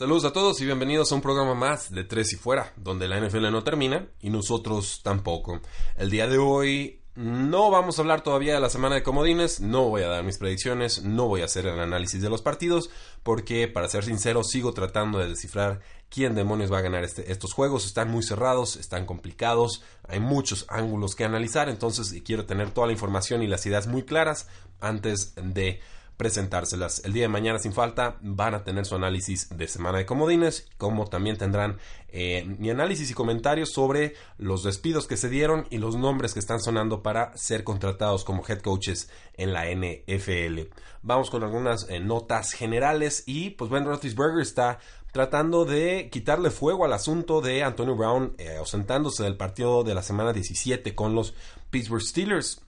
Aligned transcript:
Saludos 0.00 0.24
a 0.24 0.32
todos 0.32 0.58
y 0.62 0.64
bienvenidos 0.64 1.12
a 1.12 1.14
un 1.14 1.20
programa 1.20 1.54
más 1.54 1.92
de 1.92 2.04
Tres 2.04 2.32
y 2.32 2.36
Fuera, 2.36 2.72
donde 2.78 3.06
la 3.06 3.20
NFL 3.20 3.52
no 3.52 3.62
termina 3.62 4.08
y 4.22 4.30
nosotros 4.30 5.02
tampoco. 5.02 5.60
El 5.94 6.08
día 6.08 6.26
de 6.26 6.38
hoy 6.38 7.02
no 7.16 7.70
vamos 7.70 7.98
a 7.98 8.00
hablar 8.00 8.22
todavía 8.22 8.54
de 8.54 8.60
la 8.60 8.70
semana 8.70 8.94
de 8.94 9.02
comodines, 9.02 9.60
no 9.60 9.90
voy 9.90 10.00
a 10.00 10.08
dar 10.08 10.24
mis 10.24 10.38
predicciones, 10.38 11.04
no 11.04 11.28
voy 11.28 11.42
a 11.42 11.44
hacer 11.44 11.66
el 11.66 11.78
análisis 11.78 12.22
de 12.22 12.30
los 12.30 12.40
partidos, 12.40 12.88
porque 13.22 13.68
para 13.68 13.88
ser 13.88 14.02
sincero 14.02 14.42
sigo 14.42 14.72
tratando 14.72 15.18
de 15.18 15.28
descifrar 15.28 15.82
quién 16.08 16.34
demonios 16.34 16.72
va 16.72 16.78
a 16.78 16.80
ganar 16.80 17.04
este, 17.04 17.30
estos 17.30 17.52
juegos. 17.52 17.84
Están 17.84 18.10
muy 18.10 18.22
cerrados, 18.22 18.76
están 18.76 19.04
complicados, 19.04 19.82
hay 20.08 20.18
muchos 20.18 20.64
ángulos 20.70 21.14
que 21.14 21.24
analizar, 21.24 21.68
entonces 21.68 22.22
quiero 22.24 22.46
tener 22.46 22.70
toda 22.70 22.86
la 22.86 22.94
información 22.94 23.42
y 23.42 23.48
las 23.48 23.66
ideas 23.66 23.86
muy 23.86 24.04
claras 24.04 24.48
antes 24.80 25.34
de 25.36 25.82
presentárselas. 26.20 27.02
El 27.06 27.14
día 27.14 27.22
de 27.22 27.28
mañana, 27.28 27.58
sin 27.58 27.72
falta, 27.72 28.18
van 28.20 28.52
a 28.52 28.62
tener 28.62 28.84
su 28.84 28.94
análisis 28.94 29.48
de 29.56 29.66
semana 29.66 29.96
de 29.96 30.04
comodines, 30.04 30.68
como 30.76 31.06
también 31.06 31.38
tendrán 31.38 31.78
eh, 32.10 32.44
mi 32.58 32.68
análisis 32.68 33.10
y 33.10 33.14
comentarios 33.14 33.70
sobre 33.72 34.12
los 34.36 34.62
despidos 34.62 35.06
que 35.06 35.16
se 35.16 35.30
dieron 35.30 35.66
y 35.70 35.78
los 35.78 35.96
nombres 35.96 36.34
que 36.34 36.40
están 36.40 36.60
sonando 36.60 37.02
para 37.02 37.34
ser 37.38 37.64
contratados 37.64 38.24
como 38.24 38.44
head 38.46 38.60
coaches 38.60 39.08
en 39.32 39.54
la 39.54 39.64
NFL. 39.64 40.68
Vamos 41.00 41.30
con 41.30 41.42
algunas 41.42 41.88
eh, 41.88 42.00
notas 42.00 42.52
generales 42.52 43.22
y 43.24 43.52
pues 43.52 43.70
Ben 43.70 43.86
Roethlisberger 43.86 44.42
está 44.42 44.78
tratando 45.12 45.64
de 45.64 46.10
quitarle 46.12 46.50
fuego 46.50 46.84
al 46.84 46.92
asunto 46.92 47.40
de 47.40 47.62
Antonio 47.62 47.96
Brown 47.96 48.34
eh, 48.36 48.58
ausentándose 48.58 49.22
del 49.22 49.38
partido 49.38 49.84
de 49.84 49.94
la 49.94 50.02
semana 50.02 50.34
17 50.34 50.94
con 50.94 51.14
los 51.14 51.32
Pittsburgh 51.70 52.02
Steelers. 52.02 52.60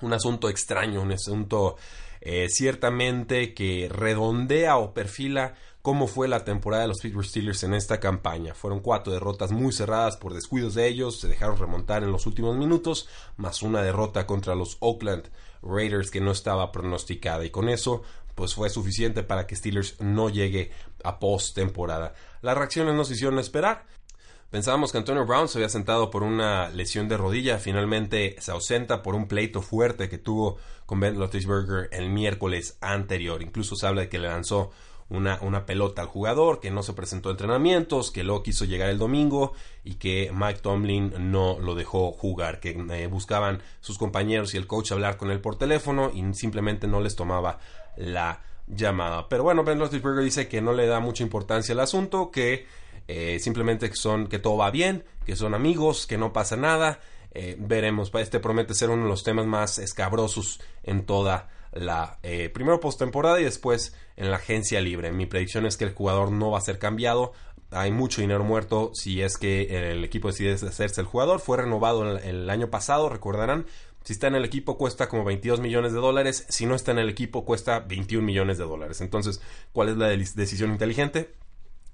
Un 0.00 0.12
asunto 0.12 0.48
extraño, 0.48 1.00
un 1.00 1.12
asunto 1.12 1.76
eh, 2.20 2.48
ciertamente 2.48 3.54
que 3.54 3.88
redondea 3.90 4.76
o 4.76 4.94
perfila 4.94 5.54
cómo 5.82 6.06
fue 6.06 6.28
la 6.28 6.44
temporada 6.44 6.82
de 6.82 6.88
los 6.88 7.00
Pittsburgh 7.00 7.26
Steelers 7.26 7.62
en 7.62 7.74
esta 7.74 8.00
campaña. 8.00 8.54
Fueron 8.54 8.80
cuatro 8.80 9.12
derrotas 9.12 9.52
muy 9.52 9.72
cerradas 9.72 10.16
por 10.16 10.34
descuidos 10.34 10.74
de 10.74 10.86
ellos, 10.86 11.20
se 11.20 11.28
dejaron 11.28 11.58
remontar 11.58 12.02
en 12.02 12.12
los 12.12 12.26
últimos 12.26 12.56
minutos, 12.56 13.08
más 13.36 13.62
una 13.62 13.82
derrota 13.82 14.26
contra 14.26 14.54
los 14.54 14.76
Oakland 14.80 15.30
Raiders 15.62 16.10
que 16.10 16.20
no 16.20 16.30
estaba 16.30 16.72
pronosticada 16.72 17.44
y 17.44 17.50
con 17.50 17.68
eso 17.68 18.02
pues 18.34 18.54
fue 18.54 18.70
suficiente 18.70 19.24
para 19.24 19.46
que 19.46 19.56
Steelers 19.56 20.00
no 20.00 20.28
llegue 20.28 20.70
a 21.02 21.18
post-temporada. 21.18 22.14
Las 22.40 22.56
reacciones 22.56 22.94
nos 22.94 23.10
hicieron 23.10 23.40
esperar. 23.40 23.84
Pensábamos 24.50 24.92
que 24.92 24.98
Antonio 24.98 25.26
Brown 25.26 25.46
se 25.46 25.58
había 25.58 25.68
sentado 25.68 26.10
por 26.10 26.22
una 26.22 26.70
lesión 26.70 27.06
de 27.06 27.18
rodilla, 27.18 27.58
finalmente 27.58 28.34
se 28.38 28.50
ausenta 28.50 29.02
por 29.02 29.14
un 29.14 29.28
pleito 29.28 29.60
fuerte 29.60 30.08
que 30.08 30.16
tuvo 30.16 30.56
con 30.86 31.00
Ben 31.00 31.16
Roethlisberger 31.16 31.90
el 31.92 32.08
miércoles 32.08 32.78
anterior. 32.80 33.42
Incluso 33.42 33.76
se 33.76 33.86
habla 33.86 34.02
de 34.02 34.08
que 34.08 34.18
le 34.18 34.28
lanzó 34.28 34.70
una, 35.10 35.38
una, 35.42 35.66
pelota 35.66 36.00
al 36.00 36.08
jugador, 36.08 36.60
que 36.60 36.70
no 36.70 36.82
se 36.82 36.94
presentó 36.94 37.28
a 37.28 37.32
entrenamientos, 37.32 38.10
que 38.10 38.24
luego 38.24 38.42
quiso 38.42 38.64
llegar 38.64 38.88
el 38.88 38.96
domingo 38.96 39.52
y 39.84 39.96
que 39.96 40.30
Mike 40.34 40.60
Tomlin 40.60 41.30
no 41.30 41.58
lo 41.58 41.74
dejó 41.74 42.12
jugar, 42.12 42.58
que 42.58 42.70
eh, 42.70 43.06
buscaban 43.06 43.62
sus 43.80 43.98
compañeros 43.98 44.54
y 44.54 44.56
el 44.56 44.66
coach 44.66 44.92
hablar 44.92 45.18
con 45.18 45.30
él 45.30 45.40
por 45.42 45.56
teléfono 45.56 46.10
y 46.14 46.24
simplemente 46.32 46.86
no 46.86 47.00
les 47.00 47.16
tomaba 47.16 47.58
la 47.98 48.40
llamada. 48.66 49.28
Pero 49.28 49.42
bueno, 49.42 49.62
Ben 49.62 49.78
Roethlisberger 49.78 50.24
dice 50.24 50.48
que 50.48 50.62
no 50.62 50.72
le 50.72 50.86
da 50.86 51.00
mucha 51.00 51.22
importancia 51.22 51.74
al 51.74 51.80
asunto, 51.80 52.30
que 52.30 52.66
eh, 53.08 53.38
simplemente 53.40 53.88
que 53.88 53.96
son 53.96 54.28
que 54.28 54.38
todo 54.38 54.58
va 54.58 54.70
bien, 54.70 55.02
que 55.24 55.34
son 55.34 55.54
amigos, 55.54 56.06
que 56.06 56.18
no 56.18 56.32
pasa 56.32 56.56
nada. 56.56 57.00
Eh, 57.32 57.56
veremos, 57.58 58.12
este 58.14 58.38
promete 58.38 58.74
ser 58.74 58.90
uno 58.90 59.04
de 59.04 59.08
los 59.08 59.24
temas 59.24 59.46
más 59.46 59.78
escabrosos 59.78 60.60
en 60.82 61.06
toda 61.06 61.48
la 61.72 62.18
eh, 62.22 62.50
primero 62.50 62.80
postemporada 62.80 63.40
y 63.40 63.44
después 63.44 63.94
en 64.16 64.30
la 64.30 64.36
agencia 64.36 64.80
libre. 64.82 65.10
Mi 65.10 65.24
predicción 65.24 65.64
es 65.64 65.78
que 65.78 65.84
el 65.84 65.94
jugador 65.94 66.30
no 66.32 66.50
va 66.50 66.58
a 66.58 66.62
ser 66.62 66.78
cambiado. 66.78 67.32
Hay 67.70 67.92
mucho 67.92 68.20
dinero 68.20 68.44
muerto 68.44 68.90
si 68.94 69.22
es 69.22 69.38
que 69.38 69.92
el 69.92 70.04
equipo 70.04 70.28
decide 70.28 70.52
hacerse 70.52 71.00
el 71.00 71.06
jugador. 71.06 71.40
Fue 71.40 71.56
renovado 71.56 72.10
el, 72.10 72.18
el 72.24 72.50
año 72.50 72.68
pasado, 72.68 73.08
recordarán. 73.08 73.66
Si 74.04 74.12
está 74.12 74.26
en 74.26 74.34
el 74.34 74.44
equipo 74.44 74.78
cuesta 74.78 75.08
como 75.08 75.24
22 75.24 75.60
millones 75.60 75.92
de 75.92 75.98
dólares. 75.98 76.46
Si 76.48 76.66
no 76.66 76.74
está 76.74 76.92
en 76.92 76.98
el 76.98 77.08
equipo 77.08 77.44
cuesta 77.44 77.80
21 77.80 78.24
millones 78.24 78.58
de 78.58 78.64
dólares. 78.64 79.00
Entonces, 79.00 79.40
¿cuál 79.72 79.90
es 79.90 79.96
la 79.96 80.08
decisión 80.08 80.70
inteligente? 80.70 81.30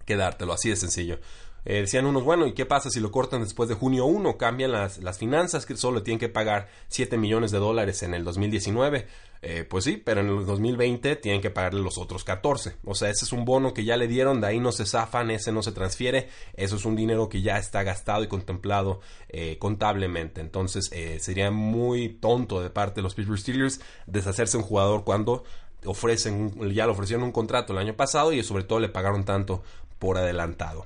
Quedártelo, 0.05 0.53
así 0.53 0.71
de 0.71 0.77
sencillo. 0.77 1.19
Eh, 1.67 1.81
decían 1.81 2.05
unos, 2.05 2.25
bueno, 2.25 2.47
¿y 2.47 2.53
qué 2.53 2.67
pasa 2.67 2.91
si 2.91 3.01
lo 3.01 3.11
cortan 3.11 3.41
después 3.41 3.69
de 3.69 3.75
junio 3.75 4.05
1? 4.05 4.37
Cambian 4.37 4.73
las, 4.73 4.99
las 4.99 5.19
finanzas, 5.19 5.65
que 5.65 5.77
solo 5.77 6.03
tienen 6.03 6.19
que 6.19 6.29
pagar 6.29 6.69
7 6.89 7.17
millones 7.17 7.51
de 7.53 7.59
dólares 7.59 8.03
en 8.03 8.13
el 8.13 8.23
2019. 8.23 9.07
Eh, 9.47 9.65
pues 9.69 9.85
sí, 9.85 10.01
pero 10.03 10.23
en 10.23 10.29
el 10.29 10.47
2020 10.47 11.17
tienen 11.17 11.43
que 11.43 11.51
pagarle 11.51 11.81
los 11.81 11.97
otros 11.99 12.25
14. 12.25 12.77
O 12.85 12.95
sea, 12.95 13.11
ese 13.11 13.25
es 13.25 13.33
un 13.33 13.45
bono 13.45 13.73
que 13.73 13.85
ya 13.85 13.97
le 13.97 14.09
dieron, 14.09 14.41
de 14.41 14.47
ahí 14.47 14.61
no 14.61 14.73
se 14.73 14.85
zafan, 14.87 15.31
ese 15.31 15.53
no 15.53 15.63
se 15.63 15.73
transfiere. 15.73 16.29
Eso 16.55 16.77
es 16.77 16.85
un 16.85 16.97
dinero 16.97 17.29
que 17.31 17.41
ya 17.41 17.59
está 17.59 17.83
gastado 17.83 18.25
y 18.25 18.29
contemplado 18.29 19.01
eh, 19.29 19.57
contablemente. 19.59 20.43
Entonces, 20.43 20.91
sería 21.21 21.51
muy 21.51 22.11
tonto 22.11 22.63
de 22.63 22.71
parte 22.71 22.97
de 22.97 23.03
los 23.03 23.15
Pittsburgh 23.15 23.39
Steelers 23.39 23.81
deshacerse 24.07 24.57
un 24.57 24.65
jugador 24.65 25.05
cuando 25.05 25.45
ofrecen, 25.85 26.53
ya 26.73 26.87
le 26.87 26.93
ofrecieron 26.93 27.25
un 27.25 27.33
contrato 27.33 27.73
el 27.73 27.79
año 27.79 27.95
pasado 27.95 28.33
y 28.33 28.43
sobre 28.43 28.65
todo 28.65 28.81
le 28.81 28.89
pagaron 28.89 29.25
tanto 29.25 29.63
por 30.05 30.19
adelantado. 30.19 30.85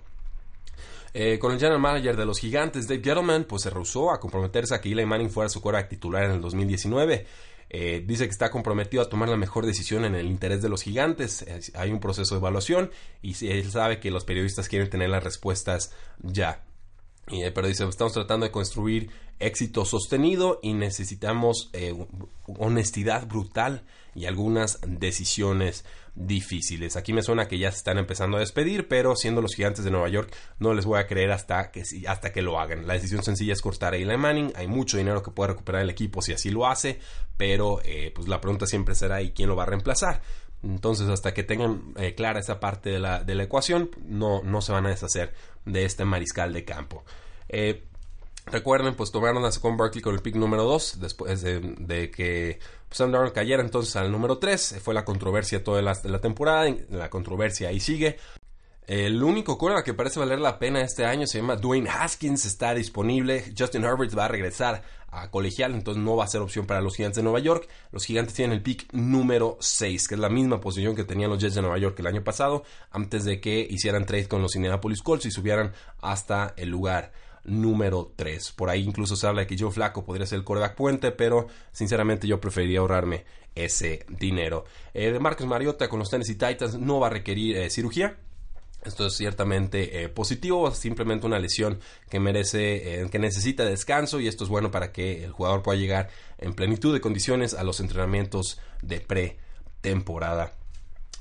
Eh, 1.13 1.41
con 1.41 1.51
el 1.51 1.59
general 1.59 1.81
manager 1.81 2.17
de 2.17 2.25
los 2.25 2.39
gigantes, 2.39 2.87
Dave 2.87 3.03
Gettleman, 3.03 3.43
pues 3.43 3.63
se 3.63 3.71
rehusó 3.71 4.13
a 4.13 4.21
comprometerse 4.21 4.77
a 4.77 4.81
que 4.81 4.93
Eli 4.93 5.05
Manning 5.05 5.29
fuera 5.29 5.49
su 5.49 5.61
quarterback 5.61 5.91
titular 5.91 6.23
en 6.23 6.31
el 6.31 6.41
2019. 6.41 7.27
Eh, 7.69 8.05
dice 8.07 8.27
que 8.27 8.31
está 8.31 8.49
comprometido 8.53 9.03
a 9.03 9.09
tomar 9.09 9.29
la 9.29 9.37
mejor 9.37 9.67
decisión 9.67 10.05
en 10.05 10.15
el 10.15 10.29
interés 10.29 10.63
de 10.63 10.69
los 10.69 10.83
gigantes. 10.83 11.45
hay 11.75 11.91
un 11.91 11.99
proceso 11.99 12.37
de 12.37 12.39
evaluación 12.39 12.93
y 13.21 13.35
él 13.49 13.69
sabe 13.73 13.99
que 13.99 14.13
los 14.13 14.25
periodistas 14.25 14.69
quieren 14.69 14.89
tener 14.89 15.11
las 15.11 15.25
respuestas 15.25 15.93
ya. 16.23 16.63
Eh, 17.31 17.51
pero 17.55 17.69
dice, 17.69 17.87
estamos 17.87 18.13
tratando 18.13 18.47
de 18.47 18.53
construir 18.53 19.11
éxito 19.39 19.85
sostenido 19.85 20.59
y 20.63 20.75
necesitamos 20.75 21.71
honestidad 22.47 23.27
brutal 23.29 23.85
y 24.15 24.27
algunas 24.27 24.81
decisiones 24.87 25.85
difíciles. 26.19 26.97
Aquí 26.97 27.13
me 27.13 27.23
suena 27.23 27.47
que 27.47 27.59
ya 27.59 27.71
se 27.71 27.79
están 27.79 27.99
empezando 27.99 28.37
a 28.37 28.41
despedir, 28.41 28.89
pero 28.89 29.15
siendo 29.15 29.41
los 29.41 29.55
gigantes 29.55 29.85
de 29.85 29.91
Nueva 29.91 30.09
York, 30.09 30.35
no 30.59 30.75
les 30.75 30.85
voy 30.85 30.99
a 30.99 31.07
creer 31.07 31.31
hasta 31.31 31.71
que, 31.71 31.85
hasta 32.07 32.33
que 32.33 32.43
lo 32.43 32.59
hagan. 32.59 32.87
La 32.87 32.95
decisión 32.95 33.23
sencilla 33.23 33.53
es 33.53 33.63
cortar 33.63 33.95
a 33.95 33.97
Eli 33.97 34.17
Manning. 34.17 34.53
Hay 34.57 34.67
mucho 34.67 34.97
dinero 34.97 35.23
que 35.23 35.31
puede 35.31 35.53
recuperar 35.53 35.83
el 35.83 35.91
equipo 35.91 36.21
si 36.21 36.33
así 36.33 36.51
lo 36.51 36.67
hace, 36.67 36.99
pero 37.37 37.81
eh, 37.85 38.13
pues 38.15 38.27
la 38.29 38.41
pregunta 38.41 38.67
siempre 38.67 38.95
será 38.95 39.23
¿y 39.23 39.31
quién 39.31 39.49
lo 39.49 39.57
va 39.57 39.63
a 39.63 39.67
reemplazar? 39.67 40.21
Entonces, 40.63 41.09
hasta 41.09 41.35
que 41.35 41.45
tengan 41.45 41.95
eh, 41.97 42.15
clara 42.15 42.41
esa 42.41 42.59
parte 42.61 42.91
de 42.91 42.99
la, 42.99 43.23
de 43.23 43.35
la 43.35 43.45
ecuación, 43.45 43.91
no, 44.05 44.43
no 44.43 44.61
se 44.61 44.73
van 44.73 44.87
a 44.87 44.91
deshacer 44.91 45.33
de 45.65 45.85
este 45.85 46.05
mariscal 46.05 46.53
de 46.53 46.65
campo. 46.65 47.05
Eh, 47.49 47.85
Recuerden, 48.51 48.95
pues 48.95 49.11
tomaron 49.11 49.45
a 49.45 49.53
Saquon 49.53 49.77
Barkley 49.77 50.03
con 50.03 50.15
el 50.15 50.23
pick 50.23 50.37
número 50.37 50.65
2 50.65 51.01
después 51.01 51.43
de, 51.43 52.11
que 52.11 52.59
Sam 52.91 53.13
Darnold 53.13 53.33
cayera 53.33 53.63
entonces 53.63 53.95
al 53.97 54.11
número 54.11 54.39
3. 54.39 54.81
Fue 54.83 54.95
la 54.95 55.05
controversia 55.05 55.63
toda 55.63 55.83
la, 55.83 55.97
la 56.05 56.21
temporada. 56.21 56.75
La 56.91 57.11
controversia 57.11 57.69
ahí 57.69 57.81
sigue. 57.81 58.19
El 58.89 59.23
único 59.23 59.59
coreback 59.59 59.85
que 59.85 59.93
parece 59.93 60.19
valer 60.19 60.39
la 60.39 60.59
pena 60.59 60.81
este 60.81 61.05
año 61.05 61.27
se 61.27 61.37
llama 61.37 61.57
Dwayne 61.57 61.91
Haskins. 61.91 62.47
Está 62.47 62.73
disponible. 62.73 63.45
Justin 63.57 63.85
Herbert 63.85 64.17
va 64.17 64.25
a 64.25 64.29
regresar 64.29 64.83
a 65.11 65.31
colegial, 65.31 65.75
entonces 65.75 66.03
no 66.03 66.17
va 66.17 66.25
a 66.25 66.29
ser 66.29 66.41
opción 66.41 66.65
para 66.65 66.81
los 66.81 66.97
gigantes 66.97 67.17
de 67.17 67.23
Nueva 67.23 67.39
York. 67.41 67.69
Los 67.93 68.07
gigantes 68.07 68.33
tienen 68.33 68.57
el 68.57 68.63
pick 68.63 68.91
número 68.95 69.59
6, 69.61 70.09
que 70.09 70.15
es 70.15 70.19
la 70.19 70.31
misma 70.31 70.63
posición 70.63 70.97
que 70.97 71.05
tenían 71.05 71.29
los 71.29 71.39
Jets 71.39 71.57
de 71.57 71.61
Nueva 71.61 71.77
York 71.77 71.99
el 72.01 72.07
año 72.07 72.25
pasado, 72.25 72.65
antes 72.91 73.27
de 73.27 73.43
que 73.43 73.61
hicieran 73.69 74.07
trade 74.07 74.27
con 74.27 74.41
los 74.41 74.57
Indianapolis 74.57 75.03
Colts 75.03 75.27
y 75.27 75.31
subieran 75.33 75.75
hasta 76.01 76.55
el 76.57 76.71
lugar 76.71 77.13
número 77.45 78.15
3. 78.17 78.53
Por 78.53 78.71
ahí 78.71 78.85
incluso 78.85 79.17
se 79.17 79.27
habla 79.27 79.43
de 79.43 79.49
que 79.49 79.59
Joe 79.59 79.71
Flaco 79.71 80.03
podría 80.03 80.27
ser 80.27 80.39
el 80.39 80.45
coreback 80.45 80.75
puente, 80.75 81.13
pero 81.13 81.47
sinceramente 81.73 82.27
yo 82.27 82.41
preferiría 82.41 82.81
ahorrarme 82.81 83.27
ese 83.55 84.07
dinero. 84.09 84.65
Eh, 84.95 85.13
de 85.13 85.21
Marcus 85.21 85.47
Mariota 85.47 85.91
con 85.91 85.99
los 85.99 86.09
Tennessee 86.09 86.37
Titans 86.37 86.79
no 86.79 87.01
va 87.01 87.09
a 87.09 87.11
requerir 87.11 87.59
eh, 87.59 87.69
cirugía. 87.69 88.17
Esto 88.83 89.07
es 89.07 89.17
ciertamente 89.17 90.03
eh, 90.03 90.09
positivo, 90.09 90.71
simplemente 90.71 91.27
una 91.27 91.39
lesión 91.39 91.81
que 92.09 92.21
merece, 92.21 93.03
eh, 93.03 93.11
que 93.11 93.19
necesita 93.19 93.65
descanso 93.65 94.21
y 94.21 94.29
esto 94.29 94.45
es 94.45 94.51
bueno 94.51 94.71
para 94.71 94.93
que 94.93 95.25
el 95.25 95.33
jugador 95.33 95.63
pueda 95.63 95.79
llegar 95.79 96.11
en 96.39 96.55
plenitud 96.55 96.95
de 96.95 97.01
condiciones 97.01 97.55
a 97.55 97.65
los 97.65 97.81
entrenamientos 97.81 98.61
de 98.83 99.01
pretemporada. 99.01 100.53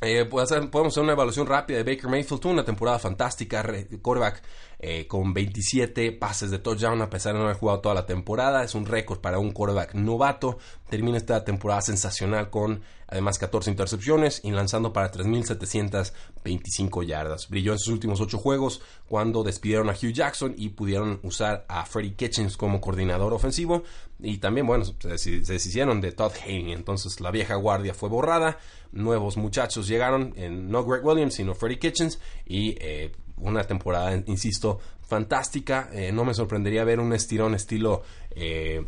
Eh, 0.01 0.25
podemos 0.25 0.94
hacer 0.94 1.04
una 1.04 1.13
evaluación 1.13 1.48
rápida 1.48 1.77
de 1.77 1.83
Baker 1.83 2.09
Mayfield. 2.09 2.39
Tuvo 2.39 2.54
una 2.54 2.63
temporada 2.63 3.00
fantástica, 3.00 3.65
quarterback 4.01 4.44
eh, 4.79 5.07
con 5.07 5.33
27 5.33 6.12
pases 6.12 6.51
de 6.51 6.59
touchdown 6.59 7.01
a 7.01 7.09
pesar 7.09 7.33
de 7.33 7.39
no 7.39 7.45
haber 7.45 7.57
jugado 7.57 7.79
toda 7.79 7.95
la 7.95 8.06
temporada. 8.06 8.63
Es 8.63 8.75
un 8.75 8.85
récord 8.85 9.19
para 9.19 9.39
un 9.39 9.51
quarterback 9.51 9.95
novato. 9.95 10.59
Termina 10.89 11.18
esta 11.18 11.44
temporada 11.44 11.81
sensacional 11.81 12.50
con 12.51 12.81
además 13.07 13.39
14 13.39 13.71
intercepciones 13.71 14.41
y 14.44 14.51
lanzando 14.51 14.94
para 14.94 15.12
3.725 15.12 17.06
yardas. 17.06 17.50
Brilló 17.50 17.71
en 17.71 17.79
sus 17.79 17.94
últimos 17.94 18.21
8 18.21 18.38
juegos 18.38 18.81
cuando 19.07 19.44
despidieron 19.44 19.89
a 19.89 19.94
Hugh 19.94 20.13
Jackson 20.13 20.53
y 20.57 20.69
pudieron 20.69 21.19
usar 21.23 21.65
a 21.68 21.85
Freddie 21.85 22.15
Kitchens 22.15 22.56
como 22.56 22.80
coordinador 22.80 23.33
ofensivo. 23.33 23.83
Y 24.19 24.38
también, 24.38 24.68
bueno, 24.68 24.85
se 24.85 25.39
deshicieron 25.39 26.01
de 26.01 26.12
Todd 26.12 26.33
Haney. 26.44 26.73
Entonces 26.73 27.19
la 27.19 27.31
vieja 27.31 27.56
guardia 27.56 27.95
fue 27.95 28.09
borrada. 28.09 28.59
Nuevos 28.91 29.38
muchachos 29.38 29.88
llegaron, 29.88 30.33
en, 30.35 30.69
no 30.69 30.85
Greg 30.85 31.03
Williams, 31.03 31.35
sino 31.35 31.56
Freddie 31.56 31.80
Kitchens. 31.80 32.19
Y 32.45 32.75
eh, 32.80 33.12
una 33.37 33.63
temporada, 33.63 34.13
insisto, 34.25 34.79
fantástica. 35.07 35.89
Eh, 35.93 36.11
no 36.11 36.25
me 36.25 36.33
sorprendería 36.33 36.83
ver 36.83 36.99
un 36.99 37.13
estirón 37.13 37.55
estilo 37.55 38.03
eh, 38.31 38.85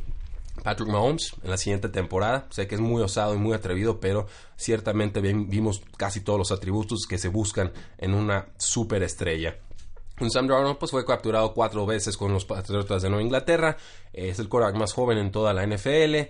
Patrick 0.64 0.90
Mahomes 0.90 1.34
en 1.44 1.50
la 1.50 1.58
siguiente 1.58 1.90
temporada. 1.90 2.48
Sé 2.50 2.68
que 2.68 2.76
es 2.76 2.82
muy 2.82 3.02
osado 3.02 3.34
y 3.34 3.38
muy 3.38 3.54
atrevido, 3.54 4.00
pero 4.00 4.28
ciertamente 4.56 5.22
vimos 5.22 5.82
casi 5.98 6.22
todos 6.22 6.40
los 6.40 6.52
atributos 6.52 7.06
que 7.08 7.18
se 7.18 7.30
buscan 7.30 7.72
en 7.98 8.14
una 8.14 8.48
superestrella. 8.58 9.58
Un 10.20 10.30
Sam 10.30 10.48
Darnold 10.48 10.78
pues, 10.78 10.92
fue 10.92 11.06
capturado 11.06 11.54
cuatro 11.54 11.86
veces 11.86 12.18
con 12.18 12.34
los 12.34 12.44
Patriotas 12.44 13.02
de 13.02 13.10
Nueva 13.10 13.24
Inglaterra. 13.24 13.78
Es 14.12 14.40
el 14.40 14.50
quarterback 14.50 14.78
más 14.78 14.92
joven 14.92 15.18
en 15.18 15.32
toda 15.32 15.54
la 15.54 15.66
NFL 15.66 16.30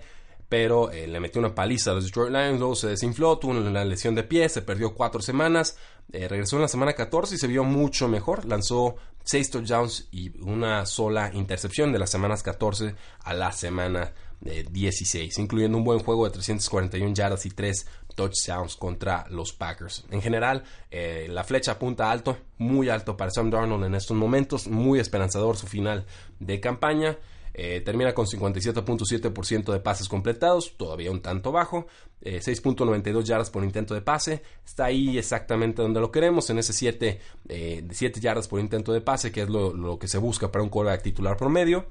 pero 0.50 0.90
eh, 0.90 1.06
le 1.06 1.20
metió 1.20 1.38
una 1.38 1.54
paliza 1.54 1.92
a 1.92 1.94
los 1.94 2.04
Detroit 2.04 2.32
Lions, 2.32 2.58
luego 2.58 2.74
se 2.74 2.88
desinfló, 2.88 3.38
tuvo 3.38 3.52
una 3.52 3.84
lesión 3.84 4.16
de 4.16 4.24
pie, 4.24 4.48
se 4.48 4.62
perdió 4.62 4.94
cuatro 4.94 5.22
semanas, 5.22 5.78
eh, 6.12 6.26
regresó 6.26 6.56
en 6.56 6.62
la 6.62 6.68
semana 6.68 6.92
14 6.92 7.36
y 7.36 7.38
se 7.38 7.46
vio 7.46 7.62
mucho 7.62 8.08
mejor, 8.08 8.44
lanzó 8.46 8.96
seis 9.22 9.48
touchdowns 9.48 10.08
y 10.10 10.36
una 10.40 10.86
sola 10.86 11.30
intercepción 11.32 11.92
de 11.92 12.00
las 12.00 12.10
semanas 12.10 12.42
14 12.42 12.96
a 13.22 13.32
la 13.32 13.52
semana 13.52 14.12
16, 14.40 15.38
eh, 15.38 15.40
incluyendo 15.40 15.78
un 15.78 15.84
buen 15.84 16.00
juego 16.00 16.24
de 16.24 16.32
341 16.32 17.14
yardas 17.14 17.46
y 17.46 17.50
tres 17.50 17.86
touchdowns 18.16 18.74
contra 18.74 19.26
los 19.30 19.52
Packers. 19.52 20.04
En 20.10 20.20
general, 20.20 20.64
la 20.90 21.44
flecha 21.44 21.72
apunta 21.72 22.10
alto, 22.10 22.38
muy 22.58 22.88
alto 22.88 23.16
para 23.16 23.30
Sam 23.30 23.50
Darnold 23.50 23.84
en 23.84 23.94
estos 23.94 24.16
momentos, 24.16 24.66
muy 24.66 24.98
esperanzador 24.98 25.56
su 25.56 25.68
final 25.68 26.06
de 26.40 26.58
campaña. 26.58 27.18
Eh, 27.54 27.80
termina 27.80 28.14
con 28.14 28.26
57.7% 28.26 29.72
de 29.72 29.80
pases 29.80 30.08
completados, 30.08 30.76
todavía 30.76 31.10
un 31.10 31.20
tanto 31.20 31.52
bajo. 31.52 31.86
6.92 32.22 33.20
eh, 33.20 33.24
yardas 33.24 33.50
por 33.50 33.64
intento 33.64 33.94
de 33.94 34.02
pase. 34.02 34.42
Está 34.64 34.86
ahí 34.86 35.18
exactamente 35.18 35.82
donde 35.82 36.00
lo 36.00 36.10
queremos, 36.10 36.50
en 36.50 36.58
ese 36.58 36.72
7, 36.72 37.20
eh, 37.48 37.84
yardas 38.20 38.48
por 38.48 38.60
intento 38.60 38.92
de 38.92 39.00
pase, 39.00 39.32
que 39.32 39.42
es 39.42 39.48
lo, 39.48 39.98
que 39.98 40.08
se 40.08 40.18
busca 40.18 40.50
para 40.52 40.62
un 40.62 40.70
quarterback 40.70 41.02
titular 41.02 41.36
promedio. 41.36 41.86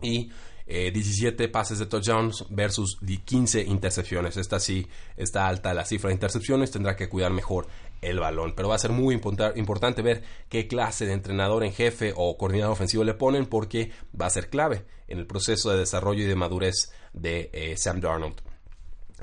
Y 0.00 0.30
17 0.66 1.48
pases 1.48 1.78
de 1.78 1.86
touchdowns 1.86 2.46
versus 2.50 2.98
15 3.24 3.62
intercepciones. 3.62 4.36
Esta 4.36 4.60
sí 4.60 4.86
está 5.16 5.48
alta 5.48 5.74
la 5.74 5.84
cifra 5.84 6.08
de 6.08 6.14
intercepciones, 6.14 6.70
tendrá 6.70 6.96
que 6.96 7.08
cuidar 7.08 7.32
mejor 7.32 7.66
el 8.00 8.18
balón. 8.18 8.54
Pero 8.54 8.68
va 8.68 8.74
a 8.74 8.78
ser 8.78 8.92
muy 8.92 9.14
importante 9.14 10.02
ver 10.02 10.22
qué 10.48 10.66
clase 10.66 11.06
de 11.06 11.12
entrenador 11.12 11.64
en 11.64 11.72
jefe 11.72 12.12
o 12.16 12.36
coordinador 12.36 12.72
ofensivo 12.72 13.04
le 13.04 13.14
ponen 13.14 13.46
porque 13.46 13.92
va 14.18 14.26
a 14.26 14.30
ser 14.30 14.50
clave 14.50 14.84
en 15.08 15.18
el 15.18 15.26
proceso 15.26 15.70
de 15.70 15.78
desarrollo 15.78 16.22
y 16.22 16.26
de 16.26 16.34
madurez 16.34 16.92
de 17.12 17.50
eh, 17.52 17.76
Sam 17.76 18.00
Darnold. 18.00 18.40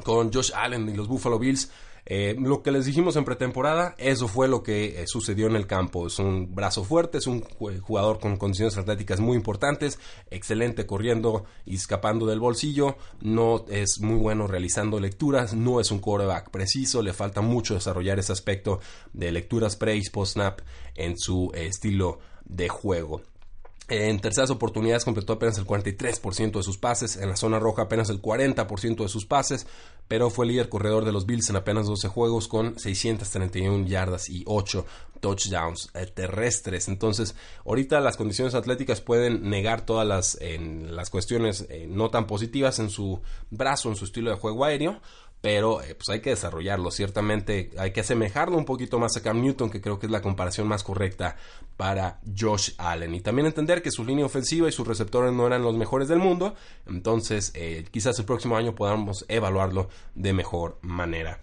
Con 0.04 0.32
Josh 0.32 0.52
Allen 0.56 0.88
y 0.88 0.96
los 0.96 1.08
Buffalo 1.08 1.40
Bills 1.40 1.72
eh, 2.12 2.36
lo 2.40 2.64
que 2.64 2.72
les 2.72 2.86
dijimos 2.86 3.16
en 3.18 3.24
pretemporada, 3.24 3.94
eso 4.00 4.28
fue 4.28 4.48
lo 4.48 4.64
que 4.64 5.04
eh, 5.04 5.06
sucedió 5.06 5.46
en 5.46 5.56
el 5.56 5.68
campo. 5.68 6.08
Es 6.08 6.18
un 6.18 6.56
brazo 6.56 6.84
fuerte, 6.84 7.20
es 7.20 7.28
un 7.28 7.42
jugador 7.42 8.20
con 8.20 8.36
condiciones 8.38 8.80
atléticas 8.80 9.20
muy 9.20 9.38
importantes, 9.38 10.00
excelente 10.32 10.88
corriendo 10.88 11.46
y 11.68 11.76
escapando 11.76 12.26
del 12.26 12.40
bolsillo, 12.40 12.98
no 13.22 13.64
es 13.70 14.00
muy 14.02 14.18
bueno 14.18 14.48
realizando 14.48 15.00
lecturas, 15.00 15.54
no 15.54 15.80
es 15.80 15.92
un 15.92 16.00
quarterback 16.00 16.50
preciso, 16.50 17.04
le 17.04 17.14
falta 17.14 17.42
mucho 17.42 17.76
desarrollar 17.76 18.18
ese 18.18 18.32
aspecto 18.32 18.80
de 19.14 19.32
lecturas 19.32 19.76
pre 19.76 19.96
y 19.96 20.02
post 20.10 20.34
snap 20.34 20.62
en 20.96 21.16
su 21.16 21.52
estilo 21.54 22.18
de 22.44 22.70
juego. 22.70 23.22
En 23.90 24.20
terceras 24.20 24.52
oportunidades 24.52 25.04
completó 25.04 25.34
apenas 25.34 25.58
el 25.58 25.66
43% 25.66 26.52
de 26.52 26.64
sus 26.64 26.78
pases, 26.78 27.18
en 27.18 27.28
la 27.28 27.36
zona 27.36 27.58
roja 27.58 27.84
apenas 27.84 28.12
el 28.12 28.22
40% 28.22 29.02
de 29.02 29.10
sus 29.10 29.26
pases, 29.26 29.66
pero 30.08 30.30
fue 30.30 30.46
líder 30.46 30.70
corredor 30.70 31.06
de 31.06 31.12
los 31.12 31.26
Bills 31.26 31.50
en 31.50 31.56
apenas 31.56 31.88
12 31.88 32.08
juegos 32.08 32.48
con 32.48 32.78
631 32.78 33.88
yardas 33.88 34.30
y 34.30 34.44
8 34.46 34.86
touchdowns 35.22 35.90
eh, 35.96 36.06
terrestres. 36.06 36.88
Entonces, 36.88 37.36
ahorita 37.66 38.00
las 38.00 38.16
condiciones 38.16 38.54
atléticas 38.54 39.02
pueden 39.02 39.50
negar 39.50 39.86
todas 39.86 40.08
las, 40.08 40.38
las 40.40 41.10
cuestiones 41.10 41.66
eh, 41.70 41.88
no 41.90 42.12
tan 42.12 42.28
positivas 42.28 42.78
en 42.78 42.92
su 42.92 43.22
brazo, 43.50 43.90
en 43.90 43.96
su 43.96 44.06
estilo 44.06 44.30
de 44.30 44.38
juego 44.38 44.66
aéreo, 44.66 45.02
pero 45.42 45.82
eh, 45.82 45.96
pues 45.96 46.10
hay 46.10 46.22
que 46.22 46.32
desarrollarlo. 46.32 46.92
Ciertamente 46.92 47.72
hay 47.78 47.92
que 47.92 48.02
asemejarlo 48.02 48.58
un 48.58 48.66
poquito 48.66 49.00
más 49.00 49.16
a 49.18 49.22
Cam 49.22 49.42
Newton, 49.42 49.70
que 49.70 49.82
creo 49.82 50.00
que 50.00 50.08
es 50.08 50.12
la 50.12 50.22
comparación 50.22 50.68
más 50.68 50.84
correcta 50.84 51.38
para 51.78 52.20
Josh 52.38 52.72
Allen. 52.78 53.16
Y 53.16 53.22
también 53.22 53.46
entender 53.46 53.82
que 53.82 53.92
su 53.92 54.04
línea 54.04 54.26
ofensiva 54.26 54.68
y 54.68 54.72
sus 54.72 54.88
receptores 54.88 55.32
no 55.34 55.48
eran 55.48 55.64
los 55.64 55.76
mejores 55.76 56.08
del 56.08 56.20
mundo, 56.20 56.56
entonces 56.86 57.52
eh, 57.56 57.86
quizás 57.90 58.20
el 58.20 58.26
próximo 58.26 58.58
año 58.58 58.76
podamos 58.76 59.26
evaluarlo 59.28 59.90
de 60.16 60.34
mejor 60.34 60.78
manera. 60.82 61.40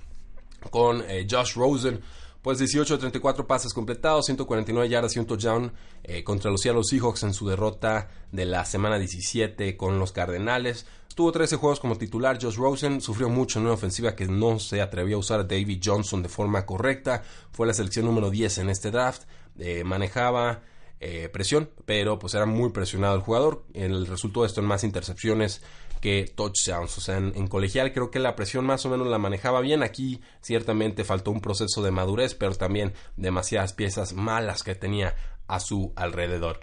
Con 0.71 1.03
eh, 1.09 1.27
Josh 1.31 1.55
Rosen 1.55 2.03
pues 2.47 2.59
18 2.59 2.95
de 2.95 3.01
34 3.01 3.45
pases 3.45 3.75
completados, 3.75 4.27
149 4.27 4.89
yardas 4.89 5.17
y 5.17 5.19
un 5.19 5.27
touchdown 5.27 5.73
eh, 6.05 6.23
contra 6.23 6.49
los 6.49 6.61
Seattle 6.61 6.85
Seahawks 6.85 7.25
en 7.25 7.35
su 7.35 7.49
derrota 7.49 8.09
de 8.31 8.45
la 8.45 8.65
semana 8.65 9.01
17 9.01 9.77
con 9.77 9.99
los 9.99 10.13
Cardenales. 10.13 10.87
Tuvo 11.17 11.33
13 11.33 11.57
juegos 11.57 11.81
como 11.81 11.97
titular. 11.97 12.39
Josh 12.39 12.57
Rosen 12.57 13.01
sufrió 13.01 13.31
mucho 13.31 13.59
en 13.59 13.65
una 13.65 13.73
ofensiva 13.73 14.15
que 14.15 14.27
no 14.27 14.59
se 14.59 14.83
atrevió 14.83 15.17
a 15.17 15.21
usar 15.21 15.41
a 15.41 15.45
David 15.45 15.81
Johnson 15.83 16.23
de 16.23 16.29
forma 16.29 16.67
correcta. 16.67 17.23
Fue 17.53 17.67
la 17.67 17.73
selección 17.73 18.05
número 18.05 18.29
10 18.29 18.59
en 18.59 18.69
este 18.69 18.91
draft. 18.91 19.23
Eh, 19.59 19.83
manejaba 19.83 20.61
eh, 21.01 21.31
presión, 21.33 21.71
pero 21.87 22.19
pues 22.19 22.35
era 22.35 22.45
muy 22.45 22.69
presionado 22.69 23.15
el 23.15 23.23
jugador. 23.23 23.65
El 23.73 24.07
resultado 24.07 24.43
de 24.43 24.49
esto 24.49 24.61
en 24.61 24.67
más 24.67 24.85
intercepciones 24.85 25.63
que 26.03 26.31
touchdowns. 26.37 26.99
O 26.99 27.01
sea, 27.01 27.17
en, 27.17 27.49
colegial 27.49 27.95
creo 27.95 28.11
que 28.11 28.19
la 28.19 28.37
presión 28.37 28.67
más 28.67 28.85
o 28.85 28.91
menos 28.91 29.07
la 29.07 29.17
manejaba 29.17 29.63
bien. 29.63 29.83
Aquí 29.83 30.21
ciertamente 30.43 31.03
faltó 31.03 31.31
un 31.31 31.41
proceso 31.41 31.83
de 31.83 31.93
madurez, 31.93 32.35
pero 32.35 32.55
también 32.57 32.93
demasiadas 33.17 33.73
piezas 33.73 34.13
malas 34.13 34.63
que 34.63 34.75
tenía 34.75 35.15
a 35.47 35.61
su 35.61 35.95
alrededor. 35.97 36.61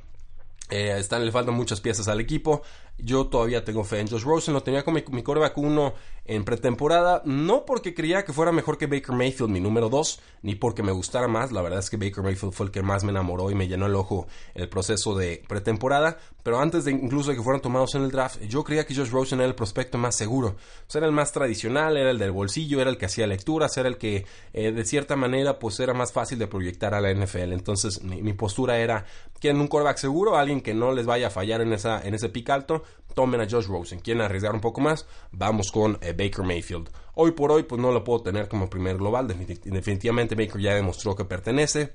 Eh, 0.70 0.96
están, 0.98 1.26
le 1.26 1.32
faltan 1.32 1.56
muchas 1.56 1.82
piezas 1.82 2.08
al 2.08 2.20
equipo. 2.20 2.62
Yo 2.98 3.28
todavía 3.28 3.64
tengo 3.64 3.84
fe 3.84 4.00
en 4.00 4.08
Josh 4.08 4.24
Rosen. 4.24 4.54
Lo 4.54 4.64
tenía 4.64 4.84
con 4.84 4.94
mi, 4.94 5.04
mi 5.12 5.24
coreback 5.24 5.58
1 5.58 5.94
en 6.26 6.44
pretemporada. 6.46 7.22
No 7.26 7.66
porque 7.66 7.94
creía 7.94 8.24
que 8.24 8.34
fuera 8.34 8.52
mejor 8.52 8.78
que 8.78 8.88
Baker 8.88 9.16
Mayfield, 9.16 9.52
mi 9.52 9.60
número 9.60 9.90
2, 9.90 10.20
ni 10.44 10.56
porque 10.56 10.84
me 10.84 10.92
gustara 10.92 11.28
más. 11.28 11.52
La 11.52 11.62
verdad 11.62 11.80
es 11.80 11.90
que 11.90 11.98
Baker 11.98 12.24
Mayfield 12.24 12.54
fue 12.54 12.68
el 12.68 12.72
que 12.72 12.82
más 12.82 13.04
me 13.04 13.12
enamoró 13.12 13.52
y 13.52 13.56
me 13.56 13.68
llenó 13.68 13.88
el 13.88 13.96
ojo 13.96 14.28
el 14.54 14.70
proceso 14.70 15.16
de 15.16 15.44
pretemporada. 15.48 16.18
Pero 16.44 16.60
antes 16.60 16.86
de 16.86 16.92
incluso 16.92 17.30
de 17.30 17.38
que 17.38 17.42
fueran 17.42 17.62
tomados 17.62 17.96
en 17.96 18.04
el 18.04 18.12
draft, 18.12 18.42
yo 18.42 18.64
creía 18.64 18.86
que 18.86 18.96
Josh 18.96 19.10
Rosen 19.10 19.40
era 19.40 19.48
el 19.48 19.56
prospecto 19.56 19.98
más 19.98 20.16
seguro. 20.16 20.56
era 20.94 21.06
el 21.06 21.12
más 21.12 21.32
tradicional, 21.32 21.98
era 21.98 22.12
el 22.12 22.20
del 22.20 22.32
bolsillo, 22.32 22.82
era 22.82 22.90
el 22.90 22.98
que 22.98 23.06
hacía 23.06 23.28
lecturas, 23.28 23.76
era 23.78 23.88
el 23.88 23.98
que 23.98 24.26
eh, 24.54 24.72
de 24.72 24.86
cierta 24.86 25.16
manera 25.16 25.60
pues 25.60 25.80
era 25.80 25.94
más 25.94 26.12
fácil 26.12 26.40
de 26.40 26.48
proyectar 26.48 26.94
a 26.94 27.02
la 27.02 27.14
NFL. 27.14 27.54
Entonces 27.54 28.04
mi, 28.04 28.34
postura 28.34 28.80
era 28.80 29.06
que 29.40 29.50
en 29.50 29.60
un 29.62 29.68
coreback 29.68 29.98
seguro, 29.98 30.38
alguien 30.38 30.62
que 30.62 30.74
no 30.74 30.92
les 30.92 31.06
vaya 31.06 31.28
a 31.28 31.30
fallar 31.30 31.62
en, 31.62 31.72
esa, 31.72 32.02
en 32.06 32.14
ese 32.14 32.30
pick 32.30 32.50
alto, 32.50 32.84
tomen 33.14 33.42
a 33.42 33.48
Josh 33.50 33.68
Rosen. 33.68 34.00
Quieren 34.00 34.22
arriesgar 34.22 34.54
un 34.54 34.62
poco 34.62 34.82
más, 34.82 35.06
vamos 35.32 35.72
con 35.72 35.98
eh, 36.02 36.14
Baker 36.14 36.46
Mayfield. 36.46 36.90
Hoy 37.16 37.32
por 37.32 37.52
hoy, 37.52 37.64
pues 37.64 37.82
no 37.82 37.92
lo 37.92 38.04
puedo 38.04 38.22
tener 38.22 38.48
como 38.48 38.70
primer 38.70 38.98
global. 38.98 39.28
Definitivamente 39.28 40.36
Baker 40.36 40.60
ya 40.60 40.76
demostró 40.76 41.16
que 41.16 41.26
pertenece. 41.26 41.94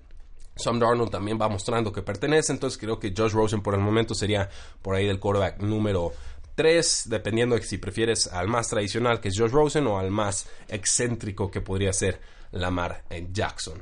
Sam 0.56 0.80
Darnold 0.80 1.10
también 1.10 1.38
va 1.40 1.48
mostrando 1.48 1.92
que 1.92 2.02
pertenece. 2.02 2.52
Entonces 2.52 2.78
creo 2.78 2.98
que 2.98 3.12
Josh 3.16 3.32
Rosen 3.32 3.62
por 3.62 3.74
el 3.74 3.80
momento 3.80 4.14
sería 4.14 4.48
por 4.82 4.94
ahí 4.94 5.06
del 5.06 5.20
quarterback 5.20 5.60
número 5.60 6.12
3, 6.54 7.04
dependiendo 7.08 7.54
de 7.54 7.62
si 7.62 7.78
prefieres 7.78 8.26
al 8.26 8.48
más 8.48 8.68
tradicional 8.68 9.20
que 9.20 9.28
es 9.28 9.38
Josh 9.38 9.50
Rosen 9.50 9.86
o 9.86 9.98
al 9.98 10.10
más 10.10 10.48
excéntrico 10.68 11.50
que 11.50 11.60
podría 11.60 11.92
ser 11.92 12.20
Lamar 12.50 13.04
Jackson. 13.32 13.80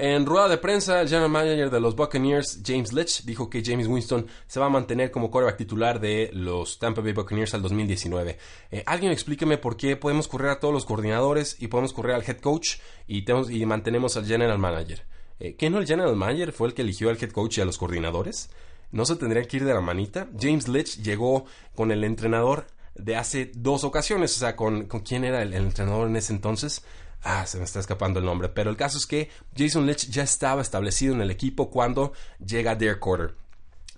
En 0.00 0.26
rueda 0.26 0.46
de 0.46 0.58
prensa, 0.58 1.00
el 1.00 1.08
general 1.08 1.28
manager 1.28 1.70
de 1.70 1.80
los 1.80 1.96
Buccaneers, 1.96 2.60
James 2.64 2.92
Litch, 2.92 3.24
dijo 3.24 3.50
que 3.50 3.64
James 3.64 3.88
Winston 3.88 4.28
se 4.46 4.60
va 4.60 4.66
a 4.66 4.68
mantener 4.68 5.10
como 5.10 5.28
quarterback 5.28 5.58
titular 5.58 5.98
de 5.98 6.30
los 6.32 6.78
Tampa 6.78 7.00
Bay 7.00 7.12
Buccaneers 7.12 7.52
al 7.54 7.62
2019. 7.62 8.38
Eh, 8.70 8.84
alguien 8.86 9.10
explíqueme 9.10 9.58
por 9.58 9.76
qué 9.76 9.96
podemos 9.96 10.28
correr 10.28 10.52
a 10.52 10.60
todos 10.60 10.72
los 10.72 10.84
coordinadores 10.84 11.56
y 11.58 11.66
podemos 11.66 11.92
correr 11.92 12.14
al 12.14 12.22
head 12.22 12.38
coach 12.38 12.76
y, 13.08 13.22
tenemos, 13.22 13.50
y 13.50 13.66
mantenemos 13.66 14.16
al 14.16 14.24
general 14.24 14.60
manager. 14.60 15.04
Eh, 15.40 15.56
¿Qué 15.56 15.68
no 15.68 15.78
el 15.78 15.86
general 15.88 16.14
manager 16.14 16.52
fue 16.52 16.68
el 16.68 16.74
que 16.74 16.82
eligió 16.82 17.10
al 17.10 17.18
head 17.20 17.32
coach 17.32 17.58
y 17.58 17.62
a 17.62 17.64
los 17.64 17.76
coordinadores? 17.76 18.50
¿No 18.92 19.04
se 19.04 19.16
tendrían 19.16 19.46
que 19.46 19.56
ir 19.56 19.64
de 19.64 19.74
la 19.74 19.80
manita? 19.80 20.28
James 20.38 20.68
Litch 20.68 21.02
llegó 21.02 21.46
con 21.74 21.90
el 21.90 22.04
entrenador 22.04 22.68
de 22.94 23.16
hace 23.16 23.50
dos 23.52 23.82
ocasiones, 23.82 24.36
o 24.36 24.38
sea, 24.38 24.54
con, 24.54 24.86
con 24.86 25.00
quién 25.00 25.24
era 25.24 25.42
el, 25.42 25.54
entrenador 25.54 26.06
en 26.06 26.14
ese 26.14 26.32
entonces. 26.32 26.84
Ah, 27.22 27.46
se 27.46 27.58
me 27.58 27.64
está 27.64 27.80
escapando 27.80 28.20
el 28.20 28.26
nombre. 28.26 28.48
Pero 28.48 28.70
el 28.70 28.76
caso 28.76 28.98
es 28.98 29.06
que 29.06 29.30
Jason 29.56 29.86
Litch 29.86 30.08
ya 30.08 30.22
estaba 30.22 30.62
establecido 30.62 31.14
en 31.14 31.20
el 31.20 31.30
equipo 31.30 31.70
cuando 31.70 32.12
llega 32.44 32.76
Derek 32.76 33.02
Carter. 33.02 33.34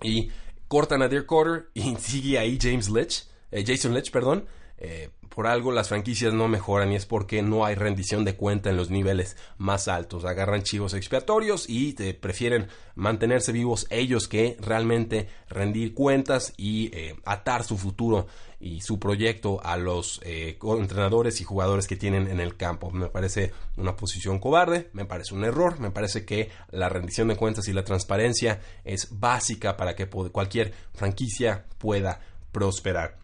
Y 0.01 0.31
cortan 0.67 1.01
a 1.01 1.07
Derek 1.07 1.27
Carter 1.27 1.69
y 1.73 1.95
sigue 1.99 2.39
ahí 2.39 2.57
James 2.61 2.89
Litch, 2.89 3.25
eh, 3.51 3.63
Jason 3.65 3.93
Litch, 3.93 4.11
perdón. 4.11 4.45
Eh, 4.83 5.09
por 5.29 5.47
algo 5.47 5.71
las 5.71 5.89
franquicias 5.89 6.33
no 6.33 6.47
mejoran 6.47 6.91
y 6.91 6.95
es 6.95 7.05
porque 7.05 7.41
no 7.43 7.65
hay 7.65 7.75
rendición 7.75 8.25
de 8.25 8.35
cuenta 8.35 8.69
en 8.69 8.77
los 8.77 8.89
niveles 8.89 9.37
más 9.57 9.87
altos. 9.87 10.25
Agarran 10.25 10.63
chivos 10.63 10.93
expiatorios 10.93 11.69
y 11.69 11.93
te 11.93 12.13
prefieren 12.13 12.67
mantenerse 12.95 13.51
vivos 13.51 13.87
ellos 13.91 14.27
que 14.27 14.57
realmente 14.59 15.29
rendir 15.49 15.93
cuentas 15.93 16.53
y 16.57 16.89
eh, 16.93 17.15
atar 17.23 17.63
su 17.63 17.77
futuro 17.77 18.27
y 18.59 18.81
su 18.81 18.99
proyecto 18.99 19.61
a 19.63 19.77
los 19.77 20.19
eh, 20.23 20.57
entrenadores 20.61 21.39
y 21.41 21.43
jugadores 21.43 21.87
que 21.87 21.95
tienen 21.95 22.27
en 22.27 22.39
el 22.39 22.57
campo. 22.57 22.91
Me 22.91 23.07
parece 23.07 23.53
una 23.77 23.95
posición 23.95 24.39
cobarde, 24.39 24.89
me 24.93 25.05
parece 25.05 25.35
un 25.35 25.45
error, 25.45 25.79
me 25.79 25.91
parece 25.91 26.25
que 26.25 26.49
la 26.71 26.89
rendición 26.89 27.27
de 27.27 27.37
cuentas 27.37 27.67
y 27.67 27.73
la 27.73 27.83
transparencia 27.83 28.59
es 28.83 29.07
básica 29.11 29.77
para 29.77 29.95
que 29.95 30.07
cualquier 30.07 30.73
franquicia 30.93 31.65
pueda 31.77 32.19
prosperar. 32.51 33.20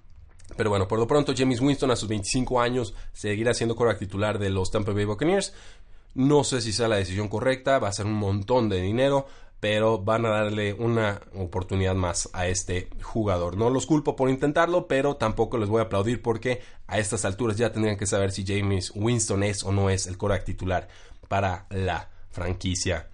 Pero 0.56 0.70
bueno, 0.70 0.88
por 0.88 1.00
lo 1.00 1.08
pronto, 1.08 1.34
James 1.36 1.60
Winston 1.60 1.92
a 1.92 1.96
sus 1.96 2.08
25 2.08 2.62
años 2.62 2.94
seguirá 3.14 3.54
siendo 3.54 3.76
quarterback 3.76 4.00
titular 4.00 4.40
de 4.40 4.50
los 4.50 4.72
Tampa 4.72 4.94
Bay 4.94 5.06
Buccaneers. 5.06 5.54
No 6.16 6.44
sé 6.44 6.62
si 6.62 6.72
sea 6.72 6.88
la 6.88 6.96
decisión 6.96 7.28
correcta, 7.28 7.80
va 7.80 7.90
a 7.90 7.94
ser 7.94 8.06
un 8.06 8.14
montón 8.14 8.70
de 8.70 8.82
dinero, 8.82 9.28
pero 9.60 10.00
van 10.00 10.26
a 10.26 10.30
darle 10.30 10.74
una 10.74 11.22
oportunidad 11.36 11.96
más 11.96 12.30
a 12.34 12.48
este 12.48 12.90
jugador. 13.04 13.58
No 13.58 13.70
los 13.70 13.86
culpo 13.86 14.16
por 14.16 14.30
intentarlo, 14.30 14.88
pero 14.88 15.18
tampoco 15.18 15.58
les 15.58 15.70
voy 15.70 15.80
a 15.80 15.84
aplaudir 15.86 16.22
porque 16.22 16.62
a 16.88 16.98
estas 16.98 17.26
alturas 17.26 17.58
ya 17.58 17.72
tendrían 17.72 17.98
que 17.98 18.08
saber 18.08 18.32
si 18.32 18.46
James 18.46 18.92
Winston 18.96 19.44
es 19.44 19.64
o 19.64 19.72
no 19.72 19.90
es 19.90 20.08
el 20.08 20.18
quarterback 20.18 20.46
titular 20.46 20.88
para 21.28 21.66
la 21.70 22.10
franquicia 22.32 23.10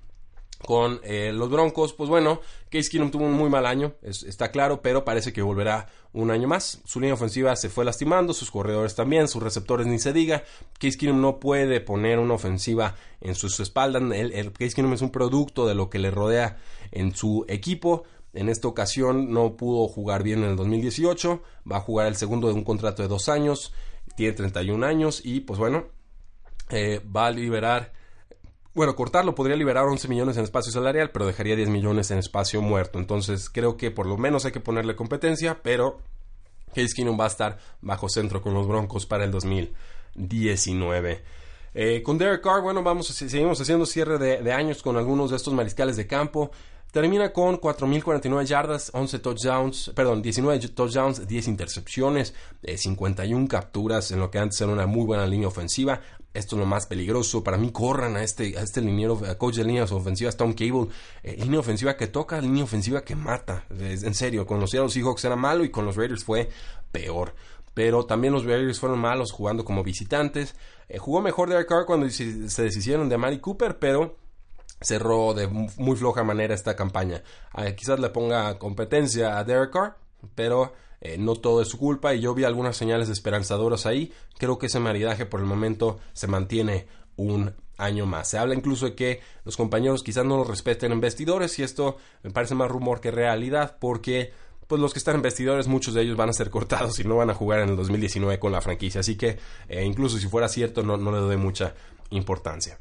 con 0.66 1.00
eh, 1.04 1.32
los 1.34 1.50
Broncos, 1.50 1.94
pues 1.94 2.10
bueno, 2.10 2.40
Case 2.70 2.90
Keenum 2.90 3.12
tuvo 3.12 3.26
un 3.26 3.34
muy 3.34 3.50
mal 3.50 3.66
año, 3.66 3.96
está 4.02 4.52
claro, 4.52 4.82
pero 4.82 5.04
parece 5.04 5.34
que 5.34 5.42
volverá 5.42 5.88
un 6.14 6.32
año 6.32 6.48
más. 6.48 6.82
Su 6.86 7.00
línea 7.00 7.14
ofensiva 7.14 7.56
se 7.56 7.70
fue 7.70 7.86
lastimando, 7.86 8.34
sus 8.34 8.52
corredores 8.52 8.96
también, 8.96 9.28
sus 9.28 9.44
receptores 9.44 9.88
ni 9.88 10.00
se 10.00 10.14
diga. 10.14 10.44
Case 10.80 10.98
Keenum 10.98 11.22
no 11.22 11.40
puede 11.40 11.82
poner 11.82 12.20
una 12.20 12.36
ofensiva 12.36 12.96
en 13.22 13.36
sus 13.36 13.60
espaldas. 13.60 14.02
El, 14.02 14.52
Case 14.54 14.74
Keenum 14.74 14.94
es 14.94 15.02
un 15.02 15.12
producto 15.12 15.68
de 15.68 15.76
lo 15.76 15.90
que 15.90 16.00
le 16.00 16.12
rodea 16.12 16.58
en 16.92 17.16
su 17.16 17.46
equipo. 17.48 18.04
En 18.34 18.50
esta 18.50 18.68
ocasión 18.68 19.32
no 19.32 19.56
pudo 19.56 19.88
jugar 19.88 20.24
bien 20.24 20.44
en 20.44 20.52
el 20.52 20.56
2018, 20.56 21.42
va 21.72 21.78
a 21.78 21.82
jugar 21.82 22.08
el 22.08 22.16
segundo 22.16 22.48
de 22.48 22.56
un 22.56 22.64
contrato 22.64 23.04
de 23.04 23.08
dos 23.08 23.30
años, 23.30 23.74
tiene 24.16 24.34
31 24.34 24.84
años 24.84 25.22
y 25.24 25.42
pues 25.42 25.60
bueno, 25.60 25.86
eh, 26.70 27.00
va 27.16 27.28
a 27.28 27.32
liberar 27.32 27.94
bueno, 28.74 28.96
cortarlo 28.96 29.36
podría 29.36 29.56
liberar 29.56 29.86
11 29.86 30.08
millones 30.08 30.38
en 30.38 30.44
espacio 30.44 30.72
salarial, 30.72 31.12
pero 31.12 31.28
dejaría 31.28 31.56
10 31.56 31.70
millones 31.70 32.10
en 32.12 32.18
espacio 32.18 32.62
muerto. 32.62 33.00
Entonces 33.00 33.50
creo 33.50 33.78
que 33.78 33.92
por 33.92 34.08
lo 34.08 34.18
menos 34.18 34.46
hay 34.46 34.52
que 34.52 34.60
ponerle 34.60 34.96
competencia, 34.96 35.62
pero 35.62 36.00
Case 36.74 36.94
Keenum 36.96 37.20
va 37.20 37.26
a 37.26 37.28
estar 37.28 37.60
bajo 37.82 38.10
centro 38.10 38.42
con 38.42 38.54
los 38.54 38.68
Broncos 38.68 39.06
para 39.06 39.26
el 39.26 39.32
2019. 39.32 41.24
Eh, 41.76 42.04
con 42.04 42.18
Derek 42.18 42.42
Carr, 42.42 42.62
bueno, 42.62 42.84
vamos, 42.84 43.08
seguimos 43.08 43.60
haciendo 43.60 43.86
cierre 43.86 44.18
de, 44.18 44.52
años 44.52 44.82
con 44.82 44.98
algunos 44.98 45.32
de 45.32 45.38
estos 45.38 45.54
mariscales 45.54 45.96
de 45.96 46.08
campo. 46.08 46.52
Termina 46.92 47.34
con 47.34 47.60
4.049 47.60 48.46
yardas, 48.46 48.92
11 48.94 49.18
touchdowns, 49.18 49.92
perdón, 49.96 50.22
19 50.22 50.68
touchdowns, 50.70 51.28
10 51.28 51.48
intercepciones, 51.48 52.36
51 52.64 53.48
capturas 53.48 54.12
en 54.12 54.20
lo 54.20 54.30
que 54.30 54.38
antes 54.38 54.62
era 54.62 54.72
una 54.72 54.86
muy 54.86 55.04
buena 55.04 55.26
línea 55.26 55.48
ofensiva. 55.48 56.02
Esto 56.34 56.56
es 56.56 56.60
lo 56.60 56.66
más 56.66 56.88
peligroso. 56.88 57.44
Para 57.44 57.58
mí, 57.58 57.72
corran 57.72 58.16
a 58.16 58.24
este, 58.24 58.58
a 58.58 58.62
este 58.62 58.82
liniero, 58.82 59.20
coach 59.38 59.56
de 59.56 59.64
líneas 59.64 59.92
ofensivas, 59.92 60.36
Tom 60.36 60.54
Cable. 60.54 60.88
Eh, 61.22 61.38
línea 61.38 61.60
ofensiva 61.60 61.96
que 61.96 62.08
toca, 62.08 62.42
línea 62.42 62.64
ofensiva 62.64 63.04
que 63.04 63.16
mata. 63.16 63.66
en 63.70 64.14
serio, 64.14 64.46
con 64.48 64.60
los 64.60 64.72
Seahawks 64.72 65.26
era 65.26 65.36
malo 65.36 65.64
y 65.64 65.70
con 65.70 65.86
los 65.86 65.96
Raiders 65.96 66.24
fue 66.24 66.50
peor. 66.92 67.36
Pero 67.74 68.06
también 68.06 68.34
los 68.34 68.46
Raiders 68.46 68.80
fueron 68.80 69.00
malos 69.00 69.32
jugando 69.32 69.64
como 69.64 69.84
visitantes. 69.84 70.56
Eh, 70.90 70.98
jugó 70.98 71.22
mejor 71.22 71.50
Derek 71.50 71.68
Carr 71.68 71.86
cuando 71.86 72.10
se, 72.10 72.26
deshicieron 72.64 73.10
de 73.10 73.18
Mari 73.18 73.40
Cooper, 73.40 73.80
pero 73.80 74.18
cerró 74.82 75.34
de 75.34 75.48
muy 75.48 75.96
floja 75.96 76.24
manera 76.24 76.54
esta 76.54 76.76
campaña. 76.76 77.24
Ah, 77.52 77.72
quizás 77.72 78.00
le 78.00 78.10
ponga 78.10 78.58
competencia 78.60 79.38
a 79.38 79.44
Derek 79.44 79.72
Carr, 79.72 79.98
pero 80.36 80.74
eh, 81.02 81.18
no 81.18 81.36
todo 81.36 81.62
es 81.62 81.68
su 81.68 81.78
culpa 81.78 82.14
y 82.14 82.22
yo 82.22 82.34
vi 82.34 82.44
algunas 82.44 82.78
señales 82.78 83.10
esperanzadoras 83.10 83.86
ahí. 83.86 84.14
Creo 84.38 84.58
que 84.58 84.68
ese 84.68 84.80
maridaje 84.80 85.26
por 85.26 85.40
el 85.40 85.46
momento 85.46 86.00
se 86.14 86.28
mantiene 86.28 86.88
un 87.16 87.54
año 87.78 88.06
más. 88.06 88.30
Se 88.30 88.38
habla 88.38 88.56
incluso 88.56 88.86
de 88.86 88.96
que 88.96 89.22
los 89.44 89.58
compañeros 89.58 90.04
quizás 90.04 90.26
no 90.26 90.38
lo 90.38 90.44
respeten 90.44 90.92
en 90.92 91.02
vestidores 91.02 91.60
y 91.60 91.64
esto 91.64 91.98
me 92.24 92.32
parece 92.32 92.56
más 92.56 92.70
rumor 92.70 93.02
que 93.02 93.12
realidad 93.12 93.78
porque 93.80 94.32
pues 94.68 94.82
los 94.82 94.94
que 94.94 95.00
están 95.00 95.16
en 95.16 95.22
vestidores, 95.22 95.68
muchos 95.68 95.94
de 95.94 96.02
ellos 96.02 96.16
van 96.16 96.30
a 96.30 96.34
ser 96.34 96.50
cortados 96.50 97.00
y 97.00 97.04
no 97.04 97.18
van 97.18 97.30
a 97.30 97.34
jugar 97.34 97.60
en 97.60 97.70
el 97.70 97.76
2019 97.76 98.40
con 98.40 98.52
la 98.52 98.62
franquicia. 98.62 99.02
Así 99.02 99.18
que 99.18 99.38
eh, 99.68 99.84
incluso 99.84 100.18
si 100.18 100.28
fuera 100.28 100.48
cierto, 100.48 100.84
no, 100.84 100.98
no 100.98 101.12
le 101.12 101.20
doy 101.20 101.38
mucha 101.38 101.76
importancia. 102.12 102.80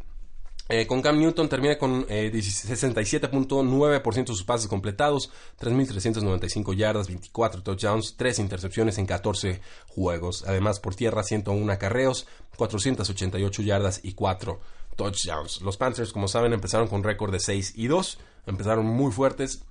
Eh, 0.75 0.87
con 0.87 1.03
Cam 1.03 1.19
Newton 1.19 1.51
termina 1.51 1.77
con 1.77 2.07
eh, 2.09 2.33
67.9% 2.33 4.15
de 4.15 4.27
sus 4.27 4.43
pases 4.43 4.69
completados, 4.69 5.31
3.395 5.61 6.75
yardas, 6.75 7.09
24 7.09 7.63
touchdowns, 7.63 8.17
3 8.17 8.39
intercepciones 8.39 8.97
en 8.97 9.05
14 9.05 9.61
juegos. 9.89 10.45
Además, 10.47 10.81
por 10.81 10.95
tierra, 10.95 11.25
101 11.25 11.71
acarreos, 11.71 12.27
488 12.57 13.63
yardas 13.63 14.01
y 14.03 14.15
4 14.15 14.61
touchdowns. 14.97 15.61
Los 15.61 15.77
Panthers, 15.77 16.11
como 16.11 16.27
saben, 16.27 16.55
empezaron 16.55 16.89
con 16.89 17.05
récord 17.05 17.33
de 17.33 17.41
6 17.41 17.75
y 17.77 17.89
2. 17.89 18.19
Empezaron 18.47 18.87
muy 18.87 19.13
fuertes. 19.13 19.67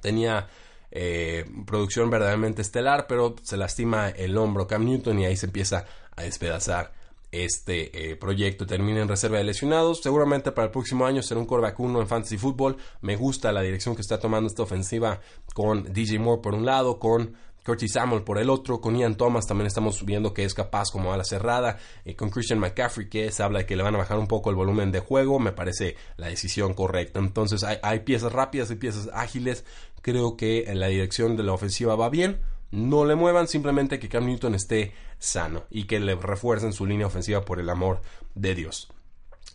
Tenía 0.00 0.48
eh, 0.92 1.44
producción 1.66 2.08
verdaderamente 2.08 2.62
estelar, 2.62 3.08
pero 3.08 3.34
se 3.42 3.56
lastima 3.56 4.10
el 4.10 4.38
hombro 4.38 4.68
Cam 4.68 4.84
Newton 4.84 5.18
y 5.18 5.24
ahí 5.24 5.36
se 5.36 5.46
empieza 5.46 5.86
a 6.14 6.22
despedazar 6.22 6.99
este 7.32 8.10
eh, 8.10 8.16
proyecto 8.16 8.66
termine 8.66 9.00
en 9.00 9.08
reserva 9.08 9.38
de 9.38 9.44
lesionados. 9.44 10.00
Seguramente 10.02 10.52
para 10.52 10.66
el 10.66 10.72
próximo 10.72 11.06
año 11.06 11.22
será 11.22 11.40
un 11.40 11.46
coreback 11.46 11.78
uno 11.80 12.00
en 12.00 12.08
fantasy 12.08 12.36
football. 12.36 12.76
Me 13.00 13.16
gusta 13.16 13.52
la 13.52 13.62
dirección 13.62 13.94
que 13.94 14.02
está 14.02 14.18
tomando 14.18 14.48
esta 14.48 14.62
ofensiva 14.62 15.20
con 15.54 15.92
DJ 15.92 16.18
Moore 16.18 16.42
por 16.42 16.54
un 16.54 16.66
lado, 16.66 16.98
con 16.98 17.36
Curtis 17.64 17.92
Samuel 17.92 18.22
por 18.22 18.38
el 18.38 18.50
otro, 18.50 18.80
con 18.80 18.96
Ian 18.96 19.16
Thomas 19.16 19.46
también 19.46 19.66
estamos 19.66 20.04
viendo 20.04 20.32
que 20.32 20.44
es 20.44 20.54
capaz 20.54 20.90
como 20.90 21.12
a 21.12 21.16
la 21.16 21.24
cerrada, 21.24 21.78
y 22.04 22.14
con 22.14 22.30
Christian 22.30 22.58
McCaffrey 22.58 23.08
que 23.08 23.30
se 23.30 23.42
habla 23.42 23.60
de 23.60 23.66
que 23.66 23.76
le 23.76 23.82
van 23.82 23.94
a 23.94 23.98
bajar 23.98 24.18
un 24.18 24.26
poco 24.26 24.50
el 24.50 24.56
volumen 24.56 24.90
de 24.90 25.00
juego, 25.00 25.38
me 25.38 25.52
parece 25.52 25.96
la 26.16 26.28
decisión 26.28 26.74
correcta. 26.74 27.18
Entonces 27.18 27.62
hay, 27.62 27.76
hay 27.82 28.00
piezas 28.00 28.32
rápidas 28.32 28.70
y 28.70 28.76
piezas 28.76 29.10
ágiles, 29.12 29.64
creo 30.00 30.36
que 30.36 30.64
en 30.68 30.80
la 30.80 30.86
dirección 30.86 31.36
de 31.36 31.42
la 31.42 31.52
ofensiva 31.52 31.96
va 31.96 32.08
bien 32.08 32.40
no 32.70 33.04
le 33.04 33.14
muevan, 33.14 33.48
simplemente 33.48 33.98
que 33.98 34.08
Cam 34.08 34.26
Newton 34.26 34.54
esté 34.54 34.92
sano 35.18 35.64
y 35.70 35.84
que 35.84 36.00
le 36.00 36.14
refuercen 36.14 36.72
su 36.72 36.86
línea 36.86 37.06
ofensiva 37.06 37.44
por 37.44 37.60
el 37.60 37.68
amor 37.68 38.00
de 38.34 38.54
Dios. 38.54 38.88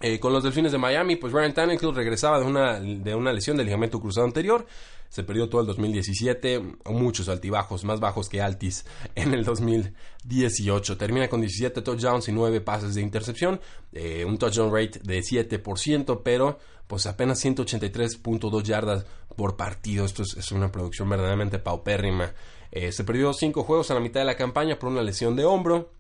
Eh, 0.01 0.19
con 0.19 0.33
los 0.33 0.43
Delfines 0.43 0.73
de 0.73 0.77
Miami, 0.77 1.15
pues 1.15 1.31
Ryan 1.31 1.53
Tannehill 1.53 1.95
regresaba 1.95 2.39
de 2.39 2.45
una, 2.45 2.79
de 2.79 3.15
una 3.15 3.31
lesión 3.31 3.55
del 3.55 3.67
ligamento 3.67 4.01
cruzado 4.01 4.27
anterior. 4.27 4.65
Se 5.07 5.23
perdió 5.23 5.47
todo 5.47 5.61
el 5.61 5.67
2017, 5.67 6.61
muchos 6.87 7.29
altibajos, 7.29 7.85
más 7.85 8.01
bajos 8.01 8.27
que 8.27 8.41
Altis 8.41 8.85
en 9.15 9.33
el 9.33 9.45
2018. 9.45 10.97
Termina 10.97 11.29
con 11.29 11.39
17 11.39 11.81
touchdowns 11.81 12.27
y 12.27 12.33
9 12.33 12.59
pases 12.59 12.95
de 12.95 13.01
intercepción, 13.01 13.61
eh, 13.93 14.25
un 14.25 14.37
touchdown 14.37 14.73
rate 14.73 14.99
de 15.01 15.21
7%, 15.21 16.21
pero 16.23 16.59
pues 16.87 17.05
apenas 17.05 17.43
183.2 17.45 18.63
yardas 18.63 19.05
por 19.37 19.55
partido. 19.55 20.03
Esto 20.03 20.23
es 20.23 20.51
una 20.51 20.71
producción 20.71 21.07
verdaderamente 21.07 21.59
paupérrima. 21.59 22.33
Eh, 22.75 22.91
se 22.91 23.05
perdió 23.05 23.31
cinco 23.31 23.63
juegos 23.63 23.89
a 23.89 23.93
la 23.93 24.01
mitad 24.01 24.19
de 24.19 24.25
la 24.25 24.35
campaña 24.35 24.77
por 24.77 24.89
una 24.89 25.01
lesión 25.01 25.37
de 25.37 25.45
hombro. 25.45 25.93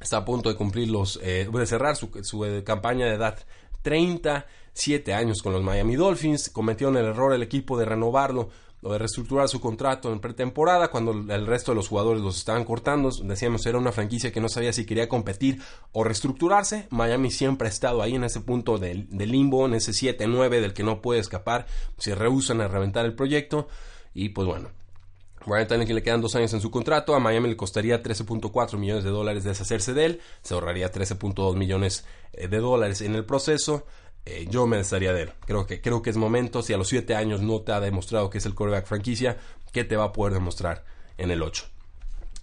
Está 0.00 0.18
a 0.18 0.24
punto 0.24 0.48
de 0.48 0.54
cumplir 0.54 0.88
los, 0.88 1.18
eh, 1.20 1.48
de 1.52 1.66
cerrar 1.66 1.96
su, 1.96 2.44
eh, 2.44 2.62
campaña 2.62 3.06
de 3.06 3.14
edad 3.14 3.36
37 3.82 5.14
años 5.14 5.42
con 5.42 5.52
los 5.52 5.64
Miami 5.64 5.96
Dolphins. 5.96 6.50
Cometieron 6.50 6.96
el 6.96 7.06
error 7.06 7.32
el 7.32 7.42
equipo 7.42 7.76
de 7.76 7.86
renovarlo 7.86 8.50
o 8.84 8.92
de 8.92 8.98
reestructurar 9.00 9.48
su 9.48 9.60
contrato 9.60 10.12
en 10.12 10.20
pretemporada 10.20 10.92
cuando 10.92 11.10
el 11.10 11.44
resto 11.44 11.72
de 11.72 11.76
los 11.76 11.88
jugadores 11.88 12.22
los 12.22 12.38
estaban 12.38 12.64
cortando. 12.64 13.10
Decíamos, 13.24 13.66
era 13.66 13.78
una 13.78 13.90
franquicia 13.90 14.30
que 14.30 14.40
no 14.40 14.48
sabía 14.48 14.72
si 14.72 14.86
quería 14.86 15.08
competir 15.08 15.60
o 15.90 16.04
reestructurarse. 16.04 16.86
Miami 16.90 17.32
siempre 17.32 17.66
ha 17.66 17.70
estado 17.70 18.00
ahí 18.00 18.14
en 18.14 18.22
ese 18.22 18.40
punto 18.40 18.78
de, 18.78 19.06
de 19.08 19.26
limbo, 19.26 19.66
en 19.66 19.74
ese 19.74 19.90
7-9 19.90 20.60
del 20.60 20.72
que 20.72 20.84
no 20.84 21.02
puede 21.02 21.18
escapar. 21.18 21.66
Se 21.98 22.14
rehusan 22.14 22.60
a 22.60 22.68
reventar 22.68 23.06
el 23.06 23.14
proyecto. 23.14 23.66
Y 24.14 24.28
pues 24.28 24.46
bueno, 24.46 24.68
Ryan 25.46 25.86
que 25.86 25.94
le 25.94 26.02
quedan 26.02 26.20
dos 26.20 26.34
años 26.36 26.52
en 26.54 26.60
su 26.60 26.70
contrato. 26.70 27.14
A 27.14 27.20
Miami 27.20 27.48
le 27.48 27.56
costaría 27.56 28.02
13.4 28.02 28.76
millones 28.78 29.04
de 29.04 29.10
dólares 29.10 29.44
deshacerse 29.44 29.92
de 29.92 30.04
él. 30.06 30.20
Se 30.42 30.54
ahorraría 30.54 30.90
13.2 30.90 31.56
millones 31.56 32.04
eh, 32.32 32.48
de 32.48 32.58
dólares 32.58 33.00
en 33.00 33.14
el 33.14 33.24
proceso. 33.24 33.86
eh, 34.24 34.46
yo 34.48 34.66
me 34.66 34.76
desharía 34.76 35.12
de 35.12 35.22
él. 35.22 35.32
Creo 35.46 35.66
que, 35.66 35.80
creo 35.80 36.00
que 36.00 36.10
es 36.10 36.16
momento, 36.16 36.62
si 36.62 36.72
a 36.72 36.76
los 36.76 36.88
7 36.88 37.14
años 37.16 37.40
no 37.40 37.60
te 37.62 37.72
ha 37.72 37.80
demostrado 37.80 38.30
que 38.30 38.38
es 38.38 38.46
el 38.46 38.54
quarterback 38.54 38.86
franquicia, 38.86 39.36
¿qué 39.72 39.84
te 39.84 39.96
va 39.96 40.04
a 40.04 40.12
poder 40.12 40.34
demostrar 40.34 40.84
en 41.18 41.30
el 41.30 41.42
8? 41.42 41.64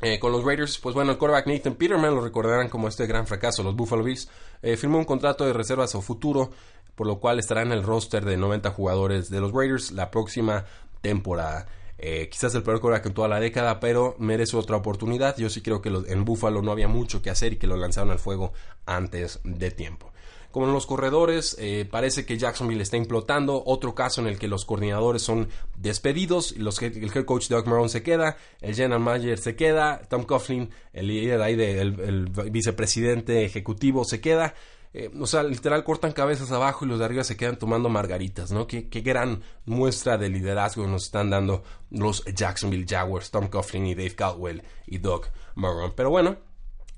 Eh, 0.02 0.20
con 0.20 0.32
los 0.32 0.44
Raiders, 0.44 0.78
pues 0.78 0.96
bueno, 0.96 1.12
el 1.12 1.18
quarterback 1.18 1.48
Nathan 1.48 1.76
Peterman 1.76 2.16
lo 2.16 2.22
recordarán 2.22 2.70
como 2.70 2.88
este 2.88 3.06
gran 3.08 3.28
fracaso. 3.28 3.64
Los 3.64 3.76
Buffalo 3.76 4.04
Bills 4.04 4.30
firmó 4.78 4.98
un 4.98 5.06
contrato 5.06 5.46
de 5.46 5.54
reservas 5.54 5.96
a 5.96 6.02
futuro, 6.02 6.52
por 6.96 7.08
lo 7.08 7.20
cual 7.20 7.40
estará 7.40 7.62
en 7.62 7.72
el 7.72 7.84
roster 7.84 8.26
de 8.26 8.36
90 8.36 8.72
jugadores 8.72 9.30
de 9.30 9.40
los 9.40 9.54
Raiders 9.54 9.92
la 9.92 10.12
próxima 10.12 10.66
temporada. 11.02 11.66
Eh, 12.02 12.30
quizás 12.30 12.56
el 12.56 12.64
peor 12.64 12.80
quarterback 12.80 13.08
en 13.08 13.14
toda 13.14 13.28
la 13.28 13.40
década, 13.40 13.80
pero 13.80 14.16
merece 14.20 14.56
otra 14.56 14.78
oportunidad. 14.78 15.38
Yo 15.38 15.50
sí 15.50 15.62
creo 15.62 15.82
que 15.82 15.90
en 15.90 16.24
Buffalo 16.24 16.62
no 16.62 16.72
había 16.72 16.88
mucho 16.88 17.22
que 17.22 17.30
hacer 17.30 17.54
y 17.54 17.58
que 17.58 17.68
lo 17.68 17.76
lanzaron 17.76 18.12
al 18.12 18.20
fuego 18.20 18.54
antes 18.86 19.40
de 19.44 19.70
tiempo. 19.72 20.12
Como 20.52 20.66
en 20.66 20.74
los 20.74 20.88
corredores, 20.88 21.56
eh, 21.60 21.88
parece 21.90 22.26
que 22.26 22.38
Jacksonville 22.38 22.82
está 22.82 22.98
implotando. 22.98 23.62
Otro 23.66 23.94
caso 23.94 24.22
en 24.22 24.28
el 24.28 24.40
que 24.40 24.48
los 24.48 24.66
coordinadores 24.66 25.22
son 25.22 25.50
despedidos. 25.78 26.58
Los, 26.58 26.82
el 26.82 27.12
head 27.14 27.26
coach 27.26 27.50
Doug 27.50 27.68
Marrone 27.68 27.90
se 27.90 28.02
queda. 28.02 28.38
El 28.60 28.74
general 28.74 29.00
manager 29.00 29.38
se 29.38 29.56
queda. 29.56 30.02
Tom 30.10 30.24
Coughlin, 30.24 30.72
el 30.94 31.08
líder 31.08 31.42
ahí 31.42 31.56
del 31.56 32.32
vicepresidente 32.50 33.46
ejecutivo, 33.46 34.06
se 34.06 34.22
queda. 34.22 34.56
Eh, 34.92 35.12
o 35.20 35.28
sea, 35.28 35.44
literal 35.44 35.84
cortan 35.84 36.14
cabezas 36.14 36.52
abajo 36.52 36.84
y 36.84 36.88
los 36.88 36.98
de 36.98 37.06
arriba 37.06 37.24
se 37.24 37.38
quedan 37.38 37.60
tomando 37.60 37.90
margaritas, 37.90 38.52
¿no? 38.52 38.66
Qué, 38.66 38.90
qué 38.90 39.02
gran 39.02 39.44
muestra 39.66 40.18
de 40.18 40.30
liderazgo 40.30 40.88
nos 40.88 41.06
están 41.06 41.30
dando 41.30 41.64
los 41.92 42.26
Jacksonville 42.26 42.88
Jaguars, 42.90 43.30
Tom 43.30 43.48
Coughlin 43.50 43.86
y 43.86 43.96
Dave 43.96 44.16
Caldwell 44.16 44.64
y 44.88 44.98
Doug 44.98 45.28
Marrone. 45.56 45.94
Pero 45.96 46.10
bueno, 46.10 46.38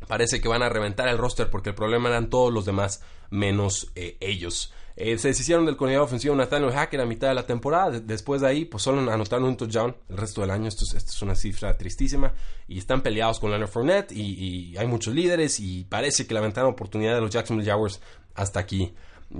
parece 0.07 0.39
que 0.39 0.47
van 0.47 0.63
a 0.63 0.69
reventar 0.69 1.09
el 1.09 1.17
roster 1.17 1.49
porque 1.49 1.69
el 1.69 1.75
problema 1.75 2.09
eran 2.09 2.29
todos 2.29 2.53
los 2.53 2.65
demás 2.65 3.01
menos 3.29 3.91
eh, 3.95 4.17
ellos. 4.21 4.73
Eh, 4.95 5.17
se 5.17 5.29
deshicieron 5.29 5.65
del 5.65 5.77
coordinador 5.77 6.05
ofensivo 6.05 6.35
Nathaniel 6.35 6.71
Hackett 6.71 6.99
a 6.99 7.05
mitad 7.05 7.29
de 7.29 7.35
la 7.35 7.45
temporada. 7.45 7.99
Después 7.99 8.41
de 8.41 8.47
ahí, 8.47 8.65
pues 8.65 8.83
solo 8.83 9.11
anotaron 9.11 9.45
un 9.45 9.57
touchdown 9.57 9.95
el 10.09 10.17
resto 10.17 10.41
del 10.41 10.51
año. 10.51 10.67
Esto 10.67 10.85
es, 10.85 11.21
una 11.21 11.35
cifra 11.35 11.77
tristísima. 11.77 12.33
Y 12.67 12.77
están 12.77 13.01
peleados 13.01 13.39
con 13.39 13.49
Leonard 13.49 13.69
Fournette. 13.69 14.11
Y, 14.11 14.75
hay 14.77 14.87
muchos 14.87 15.13
líderes. 15.13 15.59
Y 15.59 15.85
parece 15.85 16.27
que 16.27 16.33
la 16.33 16.41
ventana 16.41 16.67
oportunidad 16.67 17.15
de 17.15 17.21
los 17.21 17.29
Jacksonville 17.29 17.69
Jaguars 17.69 18.01
hasta 18.35 18.59
aquí 18.59 18.93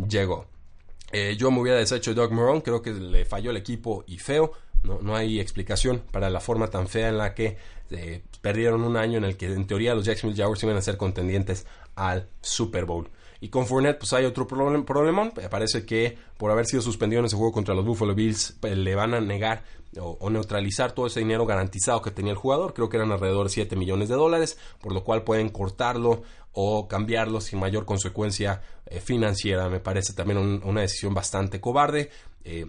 llegó. 0.08 0.46
Eh, 1.12 1.36
yo 1.38 1.52
me 1.52 1.60
hubiera 1.60 1.78
deshecho 1.80 2.12
de 2.12 2.22
Doug 2.22 2.32
Marrone. 2.32 2.64
Creo 2.64 2.82
que 2.82 2.92
le 2.92 3.26
falló 3.26 3.52
el 3.52 3.58
equipo 3.58 4.04
y 4.08 4.18
feo. 4.18 4.54
No, 4.84 5.00
no 5.02 5.16
hay 5.16 5.40
explicación 5.40 6.02
para 6.12 6.30
la 6.30 6.40
forma 6.40 6.68
tan 6.70 6.88
fea 6.88 7.10
en 7.10 7.18
la 7.18 7.36
que 7.36 7.58
perdieron 8.42 8.84
un 8.84 8.98
año 8.98 9.18
en 9.18 9.26
el 9.26 9.38
que 9.38 9.48
en 9.48 9.68
teoría 9.68 9.94
los 9.94 10.06
Jacksonville 10.06 10.42
Jaguars 10.42 10.64
iban 10.64 10.78
a 10.78 10.82
ser 10.82 10.98
contendientes 10.98 11.66
al 11.96 12.30
Super 12.42 12.86
Bowl. 12.86 13.10
Y 13.44 13.50
con 13.50 13.66
Fournette, 13.66 13.98
pues 13.98 14.14
hay 14.14 14.26
otro 14.26 14.48
problem, 14.48 14.86
problemón. 14.86 15.32
Parece 15.50 15.84
que 15.84 16.16
por 16.38 16.52
haber 16.52 16.68
sido 16.68 16.84
suspendido 16.84 17.22
en 17.22 17.26
ese 17.26 17.36
juego 17.36 17.52
contra 17.52 17.74
los 17.74 17.84
Buffalo 17.84 18.14
Bills, 18.14 18.56
pues, 18.62 18.78
le 18.78 18.94
van 18.94 19.16
a 19.16 19.20
negar 19.20 19.64
o, 20.00 20.30
neutralizar 20.30 20.92
todo 20.92 21.08
ese 21.08 21.22
dinero 21.22 21.48
garantizado 21.48 22.04
que 22.04 22.12
tenía 22.12 22.32
el 22.32 22.38
jugador. 22.38 22.76
Creo 22.76 22.88
que 22.88 22.98
eran 22.98 23.12
alrededor 23.12 23.48
de 23.48 23.54
7 23.54 23.76
millones 23.76 24.10
de 24.10 24.16
dólares, 24.16 24.60
por 24.80 24.94
lo 24.94 25.04
cual 25.04 25.24
pueden 25.24 25.50
cortarlo 25.50 26.22
o 26.54 26.88
cambiarlo 26.88 27.42
sin 27.42 27.60
mayor 27.60 27.86
consecuencia 27.86 28.62
eh, 28.86 29.00
financiera. 29.00 29.70
Me 29.70 29.80
parece 29.80 30.14
también 30.14 30.62
una 30.64 30.82
decisión 30.82 31.16
bastante 31.16 31.60
cobarde. 31.60 32.12
Eh, 32.44 32.68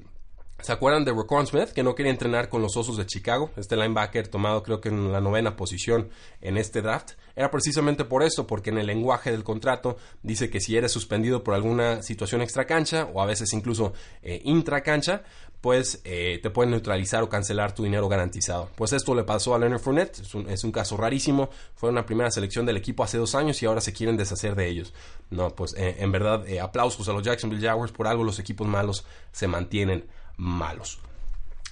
¿Se 0.63 0.71
acuerdan 0.71 1.05
de 1.05 1.11
Rocon 1.11 1.45
Smith, 1.49 1.71
que 1.71 1.83
no 1.83 1.97
quería 1.97 2.13
entrenar 2.13 2.49
con 2.49 2.63
los 2.63 2.77
Osos 2.77 2.97
de 2.97 3.05
Chicago? 3.05 3.51
Este 3.57 3.75
linebacker 3.75 4.29
tomado 4.29 4.63
creo 4.63 4.81
que 4.81 4.91
en 4.91 5.11
la 5.11 5.21
novena 5.21 5.57
posición 5.57 6.09
en 6.41 6.57
este 6.57 6.83
draft. 6.83 7.15
Era 7.35 7.51
precisamente 7.51 8.05
por 8.05 8.23
eso, 8.23 8.47
porque 8.47 8.71
en 8.71 8.79
el 8.79 8.87
lenguaje 8.87 9.33
del 9.33 9.43
contrato 9.43 9.97
dice 10.23 10.51
que 10.51 10.61
si 10.61 10.77
eres 10.77 10.93
suspendido 10.93 11.43
por 11.43 11.55
alguna 11.55 12.01
situación 12.05 12.43
extracancha 12.43 13.09
o 13.13 13.21
a 13.21 13.27
veces 13.27 13.53
incluso 13.55 13.93
eh, 14.23 14.41
intracancha, 14.45 15.25
pues 15.61 16.01
eh, 16.05 16.39
te 16.41 16.51
pueden 16.51 16.71
neutralizar 16.71 17.25
o 17.25 17.29
cancelar 17.29 17.75
tu 17.75 17.83
dinero 17.83 18.09
garantizado. 18.09 18.71
Pues 18.77 18.93
esto 18.93 19.17
le 19.17 19.25
pasó 19.25 19.57
a 19.57 19.59
Leonard 19.59 19.81
Fournette, 19.81 20.21
es 20.49 20.63
un, 20.65 20.73
caso 20.73 20.97
rarísimo, 20.97 21.51
fue 21.75 21.91
una 21.91 22.07
primera 22.07 22.31
selección 22.31 22.67
del 22.67 22.77
equipo 22.77 23.03
hace 23.03 23.19
dos 23.19 23.35
años 23.35 23.61
y 23.63 23.67
ahora 23.67 23.81
se 23.81 23.93
quieren 23.93 24.17
deshacer 24.17 24.55
de 24.55 24.69
ellos. 24.69 24.95
No, 25.29 25.51
pues 25.51 25.75
eh, 25.77 25.97
en 25.99 26.13
verdad, 26.13 26.45
aplausos 26.61 27.09
a 27.09 27.13
los 27.13 27.25
Jacksonville 27.25 27.67
Jaguars, 27.67 27.91
por 27.91 28.07
algo 28.07 28.23
los 28.23 28.39
equipos 28.39 28.69
malos 28.69 29.05
se 29.33 29.49
mantienen 29.49 30.05
malos. 30.43 30.99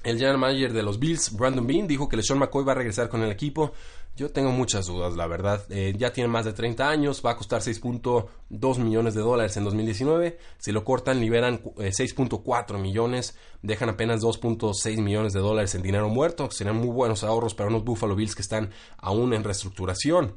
El 0.02 0.16
general 0.16 0.38
manager 0.38 0.72
de 0.72 0.82
los 0.82 0.98
Bills, 0.98 1.36
Brandon 1.36 1.66
Bean, 1.66 1.86
dijo 1.86 2.08
que 2.08 2.16
LeSean 2.16 2.38
McCoy 2.38 2.64
va 2.64 2.72
a 2.72 2.76
regresar 2.76 3.10
con 3.10 3.22
el 3.22 3.30
equipo. 3.30 3.72
Yo 4.16 4.30
tengo 4.30 4.50
muchas 4.50 4.86
dudas, 4.86 5.14
la 5.14 5.26
verdad. 5.26 5.62
Eh, 5.70 5.94
ya 5.96 6.12
tiene 6.12 6.28
más 6.28 6.46
de 6.46 6.52
30 6.52 6.88
años, 6.88 7.22
va 7.24 7.32
a 7.32 7.36
costar 7.36 7.60
6.2 7.60 8.78
millones 8.78 9.14
de 9.14 9.20
dólares 9.20 9.56
en 9.56 9.64
2019. 9.64 10.38
Si 10.58 10.72
lo 10.72 10.84
cortan, 10.84 11.20
liberan 11.20 11.62
6.4 11.62 12.76
eh, 12.76 12.78
millones, 12.78 13.36
dejan 13.62 13.90
apenas 13.90 14.22
2.6 14.22 15.02
millones 15.02 15.32
de 15.34 15.40
dólares 15.40 15.74
en 15.74 15.82
dinero 15.82 16.08
muerto. 16.08 16.50
Serían 16.50 16.76
muy 16.76 16.88
buenos 16.88 17.22
ahorros 17.22 17.54
para 17.54 17.68
unos 17.68 17.84
Buffalo 17.84 18.16
Bills 18.16 18.34
que 18.34 18.42
están 18.42 18.70
aún 18.98 19.34
en 19.34 19.44
reestructuración. 19.44 20.34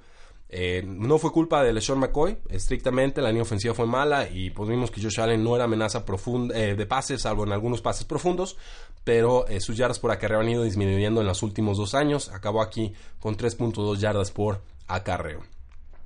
Eh, 0.55 0.83
no 0.85 1.17
fue 1.17 1.31
culpa 1.31 1.63
de 1.63 1.73
LeSean 1.73 1.97
McCoy, 1.97 2.37
estrictamente 2.47 3.23
la 3.23 3.29
línea 3.29 3.41
ofensiva 3.41 3.73
fue 3.73 3.87
mala 3.87 4.29
y 4.29 4.51
pues 4.51 4.69
vimos 4.69 4.91
que 4.91 5.01
Josh 5.01 5.19
Allen 5.19 5.43
no 5.43 5.55
era 5.55 5.65
amenaza 5.65 6.05
profunda, 6.05 6.55
eh, 6.55 6.75
de 6.75 6.85
pases, 6.85 7.23
salvo 7.23 7.43
en 7.43 7.51
algunos 7.51 7.81
pases 7.81 8.05
profundos, 8.05 8.55
pero 9.03 9.47
eh, 9.47 9.59
sus 9.59 9.75
yardas 9.75 9.97
por 9.97 10.11
acarreo 10.11 10.41
han 10.41 10.49
ido 10.49 10.61
disminuyendo 10.61 11.21
en 11.21 11.27
los 11.27 11.41
últimos 11.41 11.79
dos 11.79 11.95
años, 11.95 12.29
acabó 12.29 12.61
aquí 12.61 12.93
con 13.19 13.35
3.2 13.35 13.97
yardas 13.97 14.29
por 14.29 14.61
acarreo. 14.87 15.41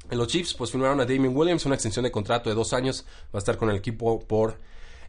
En 0.10 0.18
los 0.18 0.30
Chiefs 0.30 0.54
pues 0.54 0.72
firmaron 0.72 1.02
a 1.02 1.06
Damien 1.06 1.36
Williams 1.36 1.66
una 1.66 1.76
extensión 1.76 2.04
de 2.04 2.12
contrato 2.12 2.50
de 2.50 2.56
dos 2.56 2.72
años, 2.72 3.04
va 3.36 3.40
a 3.40 3.40
estar 3.40 3.58
con 3.58 3.70
el 3.70 3.76
equipo 3.76 4.22
por 4.22 4.60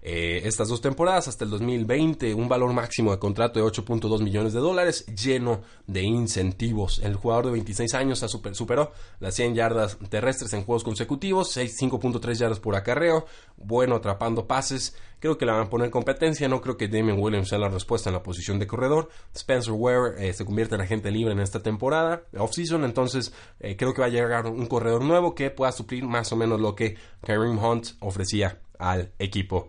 eh, 0.02 0.42
estas 0.44 0.68
dos 0.68 0.80
temporadas 0.80 1.28
hasta 1.28 1.44
el 1.44 1.50
2020, 1.50 2.34
un 2.34 2.48
valor 2.48 2.72
máximo 2.72 3.10
de 3.10 3.18
contrato 3.18 3.58
de 3.60 3.66
8.2 3.66 4.22
millones 4.22 4.52
de 4.52 4.60
dólares, 4.60 5.06
lleno 5.06 5.62
de 5.86 6.02
incentivos. 6.02 7.00
El 7.00 7.16
jugador 7.16 7.46
de 7.46 7.52
26 7.52 7.94
años 7.94 8.24
superó 8.52 8.92
las 9.20 9.34
100 9.34 9.54
yardas 9.54 9.98
terrestres 10.08 10.52
en 10.52 10.64
juegos 10.64 10.84
consecutivos, 10.84 11.56
5.3 11.56 12.34
yardas 12.34 12.60
por 12.60 12.76
acarreo, 12.76 13.26
bueno 13.56 13.96
atrapando 13.96 14.46
pases. 14.46 14.94
Creo 15.20 15.36
que 15.36 15.44
le 15.44 15.52
van 15.52 15.62
a 15.62 15.70
poner 15.70 15.90
competencia, 15.90 16.48
no 16.48 16.60
creo 16.60 16.76
que 16.76 16.86
Damien 16.86 17.18
Williams 17.18 17.48
sea 17.48 17.58
la 17.58 17.68
respuesta 17.68 18.08
en 18.08 18.14
la 18.14 18.22
posición 18.22 18.60
de 18.60 18.68
corredor. 18.68 19.08
Spencer 19.34 19.72
Ware 19.72 20.28
eh, 20.28 20.32
se 20.32 20.44
convierte 20.44 20.76
en 20.76 20.80
agente 20.80 21.10
libre 21.10 21.32
en 21.32 21.40
esta 21.40 21.60
temporada, 21.60 22.22
off-season, 22.36 22.84
entonces 22.84 23.32
eh, 23.58 23.76
creo 23.76 23.94
que 23.94 24.00
va 24.00 24.06
a 24.06 24.10
llegar 24.10 24.46
un 24.46 24.66
corredor 24.66 25.02
nuevo 25.02 25.34
que 25.34 25.50
pueda 25.50 25.72
suplir 25.72 26.04
más 26.04 26.32
o 26.32 26.36
menos 26.36 26.60
lo 26.60 26.76
que 26.76 26.96
Kareem 27.22 27.58
Hunt 27.58 27.88
ofrecía 28.00 28.60
al 28.78 29.12
equipo. 29.18 29.68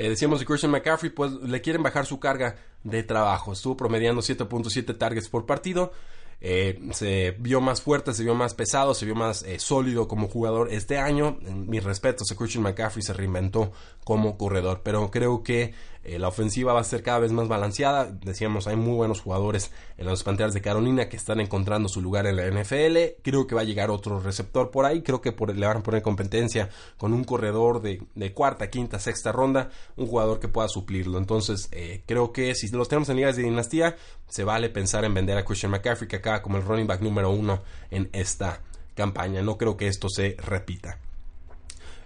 Eh, 0.00 0.08
decíamos 0.08 0.40
de 0.40 0.46
Christian 0.46 0.72
McCaffrey, 0.72 1.10
pues 1.10 1.30
le 1.30 1.60
quieren 1.60 1.82
bajar 1.82 2.06
su 2.06 2.18
carga 2.18 2.56
de 2.84 3.02
trabajo. 3.02 3.52
Estuvo 3.52 3.76
promediando 3.76 4.22
7.7 4.22 4.96
targets 4.96 5.28
por 5.28 5.44
partido. 5.44 5.92
Eh, 6.40 6.80
se 6.92 7.32
vio 7.32 7.60
más 7.60 7.82
fuerte, 7.82 8.14
se 8.14 8.22
vio 8.22 8.34
más 8.34 8.54
pesado, 8.54 8.94
se 8.94 9.04
vio 9.04 9.14
más 9.14 9.42
eh, 9.42 9.58
sólido 9.58 10.08
como 10.08 10.26
jugador 10.26 10.72
este 10.72 10.96
año. 10.96 11.36
En 11.46 11.68
mis 11.68 11.84
respetos 11.84 12.32
a 12.32 12.34
Christian 12.34 12.62
McCaffrey 12.64 13.02
se 13.02 13.12
reinventó 13.12 13.72
como 14.02 14.38
corredor, 14.38 14.80
pero 14.82 15.10
creo 15.10 15.42
que 15.42 15.74
eh, 16.02 16.18
la 16.18 16.28
ofensiva 16.28 16.72
va 16.72 16.80
a 16.80 16.84
ser 16.84 17.02
cada 17.02 17.18
vez 17.18 17.30
más 17.30 17.46
balanceada. 17.46 18.06
Decíamos, 18.06 18.66
hay 18.66 18.76
muy 18.76 18.94
buenos 18.94 19.20
jugadores 19.20 19.70
en 19.98 20.06
las 20.06 20.22
Panteras 20.22 20.54
de 20.54 20.62
Carolina 20.62 21.10
que 21.10 21.16
están 21.16 21.40
encontrando 21.40 21.88
su 21.90 22.00
lugar 22.00 22.26
en 22.26 22.36
la 22.36 22.46
NFL. 22.46 23.20
Creo 23.22 23.46
que 23.46 23.54
va 23.54 23.60
a 23.60 23.64
llegar 23.64 23.90
otro 23.90 24.18
receptor 24.18 24.70
por 24.70 24.86
ahí. 24.86 25.02
Creo 25.02 25.20
que 25.20 25.34
le 25.54 25.66
van 25.66 25.76
a 25.78 25.82
poner 25.82 26.00
competencia 26.00 26.70
con 26.96 27.12
un 27.12 27.24
corredor 27.24 27.82
de, 27.82 28.32
cuarta, 28.32 28.70
quinta, 28.70 28.98
sexta 28.98 29.30
ronda. 29.30 29.70
Un 29.96 30.06
jugador 30.06 30.40
que 30.40 30.48
pueda 30.48 30.68
suplirlo. 30.68 31.18
Entonces, 31.18 31.68
eh, 31.72 32.02
creo 32.06 32.32
que 32.32 32.54
si 32.54 32.68
los 32.68 32.88
tenemos 32.88 33.10
en 33.10 33.16
ligas 33.16 33.36
de 33.36 33.42
dinastía, 33.42 33.96
se 34.26 34.44
vale 34.44 34.70
pensar 34.70 35.04
en 35.04 35.12
vender 35.12 35.36
a 35.36 35.44
Christian 35.44 35.70
McCaffrey, 35.70 36.08
que 36.08 36.16
acaba 36.16 36.40
como 36.40 36.56
el 36.56 36.64
running 36.64 36.86
back 36.86 37.02
número 37.02 37.30
uno 37.30 37.60
en 37.90 38.08
esta 38.14 38.62
campaña. 38.94 39.42
No 39.42 39.58
creo 39.58 39.76
que 39.76 39.86
esto 39.86 40.08
se 40.08 40.34
repita. 40.38 40.98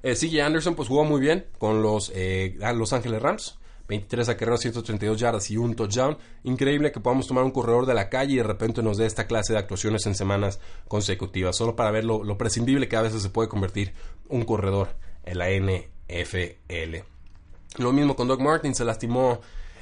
Eh, 0.02 0.16
CJ 0.16 0.42
Anderson 0.42 0.74
pues 0.74 0.88
jugó 0.88 1.04
muy 1.04 1.20
bien 1.20 1.46
con 1.59 1.80
los 1.80 2.12
Los 2.74 2.92
Ángeles 2.92 3.22
Rams. 3.22 3.59
23 3.88 4.29
acarreos, 4.29 4.61
132 4.61 5.18
yardas 5.18 5.51
y 5.51 5.57
un 5.57 5.75
touchdown. 5.75 6.16
Increíble 6.44 6.92
que 6.92 7.01
podamos 7.01 7.27
tomar 7.27 7.44
un 7.44 7.51
corredor 7.51 7.87
de 7.87 7.94
la 7.94 8.09
calle 8.09 8.35
y 8.35 8.37
de 8.37 8.42
repente 8.42 8.83
nos 8.83 8.97
dé 8.97 9.07
esta 9.07 9.27
clase 9.27 9.53
de 9.53 9.59
actuaciones 9.59 10.07
en 10.07 10.14
semanas 10.14 10.61
consecutivas, 10.88 11.57
solo 11.57 11.77
para 11.77 11.90
ver 11.90 12.05
lo, 12.05 12.38
prescindible 12.38 12.88
que 12.88 12.97
a 12.97 13.03
veces 13.03 13.23
se 13.23 13.31
puede 13.31 13.49
convertir 13.49 13.92
un 14.29 14.44
corredor 14.44 14.88
en 15.25 15.38
la 15.38 15.51
NFL. 15.51 16.97
Lo 17.79 17.92
mismo 17.92 18.16
con 18.16 18.29
Doug 18.29 18.40
Martin, 18.40 18.75
se 18.75 18.85
lastimó 18.85 19.40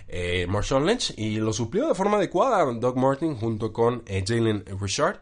eh, 0.09 0.47
Marshawn 0.49 0.87
Lynch 0.87 1.15
y 1.17 1.37
lo 1.37 1.53
suplió 1.53 1.88
de 1.88 1.95
forma 1.95 2.17
adecuada 2.17 2.65
Doug 2.73 2.97
Martin 2.97 3.37
junto 3.37 3.73
con 3.73 4.03
eh, 4.07 4.25
Jalen 4.27 4.65
Richard 4.81 5.21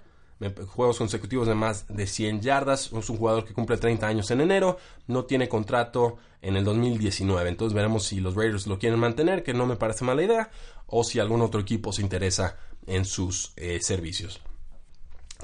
juegos 0.66 0.98
consecutivos 0.98 1.46
de 1.46 1.54
más 1.54 1.86
de 1.88 2.06
100 2.06 2.40
yardas. 2.40 2.90
Es 2.92 3.10
un 3.10 3.16
jugador 3.16 3.44
que 3.44 3.54
cumple 3.54 3.76
30 3.76 4.06
años 4.06 4.30
en 4.30 4.40
enero, 4.40 4.78
no 5.06 5.24
tiene 5.24 5.48
contrato 5.48 6.16
en 6.42 6.56
el 6.56 6.64
2019. 6.64 7.48
Entonces 7.48 7.74
veremos 7.74 8.04
si 8.04 8.20
los 8.20 8.34
Raiders 8.34 8.66
lo 8.66 8.78
quieren 8.78 8.98
mantener, 8.98 9.42
que 9.42 9.54
no 9.54 9.66
me 9.66 9.76
parece 9.76 10.04
mala 10.04 10.22
idea, 10.22 10.50
o 10.86 11.04
si 11.04 11.18
algún 11.20 11.42
otro 11.42 11.60
equipo 11.60 11.92
se 11.92 12.02
interesa 12.02 12.56
en 12.86 13.04
sus 13.04 13.52
eh, 13.56 13.80
servicios. 13.82 14.40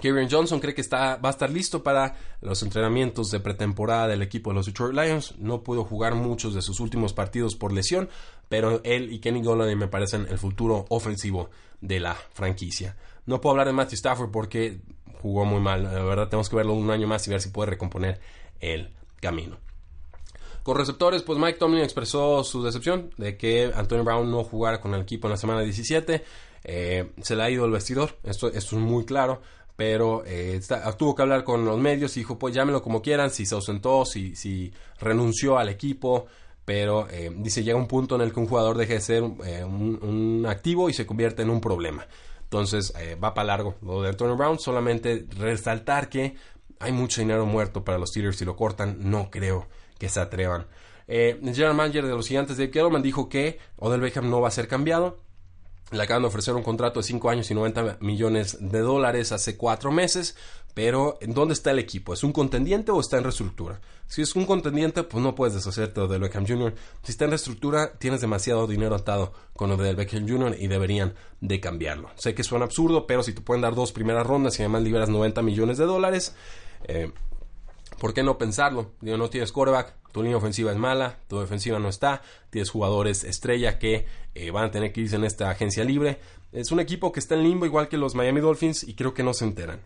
Kieran 0.00 0.28
Johnson 0.30 0.60
cree 0.60 0.74
que 0.74 0.82
está, 0.82 1.16
va 1.16 1.30
a 1.30 1.32
estar 1.32 1.50
listo 1.50 1.82
para 1.82 2.16
los 2.42 2.62
entrenamientos 2.62 3.30
de 3.30 3.40
pretemporada 3.40 4.08
del 4.08 4.22
equipo 4.22 4.50
de 4.50 4.56
los 4.56 4.66
Detroit 4.66 4.94
Lions. 4.94 5.34
No 5.38 5.62
pudo 5.62 5.84
jugar 5.84 6.14
muchos 6.14 6.54
de 6.54 6.62
sus 6.62 6.80
últimos 6.80 7.12
partidos 7.14 7.56
por 7.56 7.72
lesión, 7.72 8.10
pero 8.48 8.80
él 8.84 9.12
y 9.12 9.20
Kenny 9.20 9.42
Golladay 9.42 9.74
me 9.74 9.88
parecen 9.88 10.26
el 10.28 10.38
futuro 10.38 10.84
ofensivo 10.90 11.50
de 11.80 12.00
la 12.00 12.14
franquicia. 12.14 12.96
No 13.26 13.40
puedo 13.40 13.52
hablar 13.52 13.66
de 13.66 13.72
Matthew 13.72 13.96
Stafford 13.96 14.30
porque 14.30 14.80
jugó 15.20 15.44
muy 15.44 15.60
mal. 15.60 15.84
La 15.84 16.02
verdad, 16.02 16.28
tenemos 16.28 16.48
que 16.48 16.56
verlo 16.56 16.74
un 16.74 16.90
año 16.90 17.06
más 17.06 17.26
y 17.26 17.30
ver 17.30 17.40
si 17.40 17.50
puede 17.50 17.70
recomponer 17.70 18.20
el 18.60 18.90
camino. 19.20 19.58
Con 20.62 20.76
receptores, 20.76 21.22
pues 21.22 21.38
Mike 21.38 21.58
Tomlin 21.58 21.84
expresó 21.84 22.42
su 22.42 22.62
decepción 22.62 23.10
de 23.18 23.36
que 23.36 23.70
Antonio 23.74 24.04
Brown 24.04 24.30
no 24.30 24.42
jugara 24.42 24.80
con 24.80 24.94
el 24.94 25.02
equipo 25.02 25.28
en 25.28 25.32
la 25.32 25.36
semana 25.36 25.60
17. 25.60 26.24
Eh, 26.64 27.12
se 27.22 27.36
le 27.36 27.42
ha 27.44 27.50
ido 27.50 27.64
el 27.64 27.70
vestidor, 27.70 28.18
esto, 28.24 28.48
es 28.48 28.72
muy 28.72 29.04
claro 29.04 29.40
pero 29.76 30.22
eh, 30.26 30.60
tuvo 30.96 31.14
que 31.14 31.22
hablar 31.22 31.44
con 31.44 31.64
los 31.64 31.78
medios 31.78 32.16
y 32.16 32.20
dijo, 32.20 32.38
pues 32.38 32.54
llámenlo 32.54 32.82
como 32.82 33.02
quieran, 33.02 33.30
si 33.30 33.44
se 33.44 33.54
ausentó, 33.54 34.04
si, 34.06 34.72
renunció 34.98 35.58
al 35.58 35.68
equipo, 35.68 36.26
pero 36.64 37.06
eh, 37.10 37.30
dice, 37.36 37.62
llega 37.62 37.76
un 37.78 37.86
punto 37.86 38.16
en 38.16 38.22
el 38.22 38.32
que 38.32 38.40
un 38.40 38.46
jugador 38.46 38.78
deje 38.78 38.94
de 38.94 39.00
ser 39.00 39.22
un, 39.22 40.46
activo 40.48 40.88
y 40.88 40.94
se 40.94 41.04
convierte 41.06 41.42
en 41.42 41.50
un 41.50 41.60
problema. 41.60 42.06
Entonces 42.46 42.92
va 43.22 43.34
para 43.34 43.48
largo 43.48 43.74
lo 43.82 44.02
de 44.02 44.10
Antonio 44.10 44.36
Brown, 44.36 44.58
solamente 44.58 45.26
resaltar 45.36 46.08
que 46.08 46.36
hay 46.78 46.92
mucho 46.92 47.20
dinero 47.20 47.44
muerto 47.44 47.84
para 47.84 47.98
los 47.98 48.10
Steelers, 48.10 48.36
si 48.36 48.44
lo 48.44 48.54
cortan, 48.54 49.10
no 49.10 49.30
creo 49.30 49.66
que 49.98 50.08
se 50.08 50.20
atrevan. 50.20 50.66
el 51.08 51.40
general 51.42 51.74
manager 51.74 52.06
de 52.06 52.14
los 52.14 52.28
gigantes 52.28 52.56
de 52.56 52.70
Kellerman 52.70 53.02
dijo 53.02 53.28
que 53.28 53.58
Odell 53.76 54.00
Beckham 54.00 54.30
no 54.30 54.40
va 54.40 54.48
a 54.48 54.52
ser 54.52 54.68
cambiado, 54.68 55.18
le 55.90 56.02
acaban 56.02 56.22
de 56.22 56.28
ofrecer 56.28 56.54
un 56.54 56.62
contrato 56.62 57.00
de 57.00 57.04
5 57.04 57.30
años 57.30 57.50
y 57.50 57.54
90 57.54 57.98
millones 58.00 58.58
de 58.60 58.80
dólares 58.80 59.32
hace 59.32 59.56
4 59.56 59.90
meses, 59.92 60.36
pero 60.76 61.18
¿dónde 61.26 61.54
está 61.54 61.70
el 61.70 61.78
equipo? 61.78 62.12
¿Es 62.12 62.22
un 62.22 62.32
contendiente 62.32 62.92
o 62.92 63.00
está 63.00 63.16
en 63.16 63.24
reestructura? 63.24 63.80
Si 64.08 64.20
es 64.20 64.36
un 64.36 64.44
contendiente, 64.44 65.04
pues 65.04 65.24
no 65.24 65.34
puedes 65.34 65.54
deshacerte 65.54 66.06
de 66.06 66.18
Beckham 66.18 66.46
Jr. 66.46 66.74
Si 67.02 67.12
está 67.12 67.24
en 67.24 67.30
reestructura, 67.30 67.94
tienes 67.94 68.20
demasiado 68.20 68.66
dinero 68.66 68.94
atado 68.94 69.32
con 69.54 69.70
lo 69.70 69.78
del 69.78 69.96
Beckham 69.96 70.28
Jr. 70.28 70.54
y 70.60 70.66
deberían 70.66 71.14
de 71.40 71.60
cambiarlo. 71.60 72.10
Sé 72.16 72.34
que 72.34 72.44
suena 72.44 72.66
absurdo, 72.66 73.06
pero 73.06 73.22
si 73.22 73.32
te 73.32 73.40
pueden 73.40 73.62
dar 73.62 73.74
dos 73.74 73.90
primeras 73.92 74.26
rondas 74.26 74.58
y 74.58 74.64
además 74.64 74.82
liberas 74.82 75.08
90 75.08 75.40
millones 75.40 75.78
de 75.78 75.86
dólares, 75.86 76.36
eh, 76.84 77.10
¿por 77.98 78.12
qué 78.12 78.22
no 78.22 78.36
pensarlo? 78.36 78.90
No 79.00 79.30
tienes 79.30 79.52
quarterback, 79.52 79.94
tu 80.12 80.22
línea 80.22 80.36
ofensiva 80.36 80.72
es 80.72 80.76
mala, 80.76 81.20
tu 81.26 81.40
defensiva 81.40 81.78
no 81.78 81.88
está, 81.88 82.20
tienes 82.50 82.68
jugadores 82.68 83.24
estrella 83.24 83.78
que 83.78 84.04
eh, 84.34 84.50
van 84.50 84.64
a 84.64 84.70
tener 84.70 84.92
que 84.92 85.00
irse 85.00 85.16
en 85.16 85.24
esta 85.24 85.48
agencia 85.48 85.84
libre. 85.84 86.20
Es 86.52 86.70
un 86.70 86.80
equipo 86.80 87.12
que 87.12 87.20
está 87.20 87.34
en 87.34 87.44
limbo 87.44 87.64
igual 87.64 87.88
que 87.88 87.96
los 87.96 88.14
Miami 88.14 88.42
Dolphins 88.42 88.84
y 88.84 88.92
creo 88.92 89.14
que 89.14 89.22
no 89.22 89.32
se 89.32 89.46
enteran. 89.46 89.80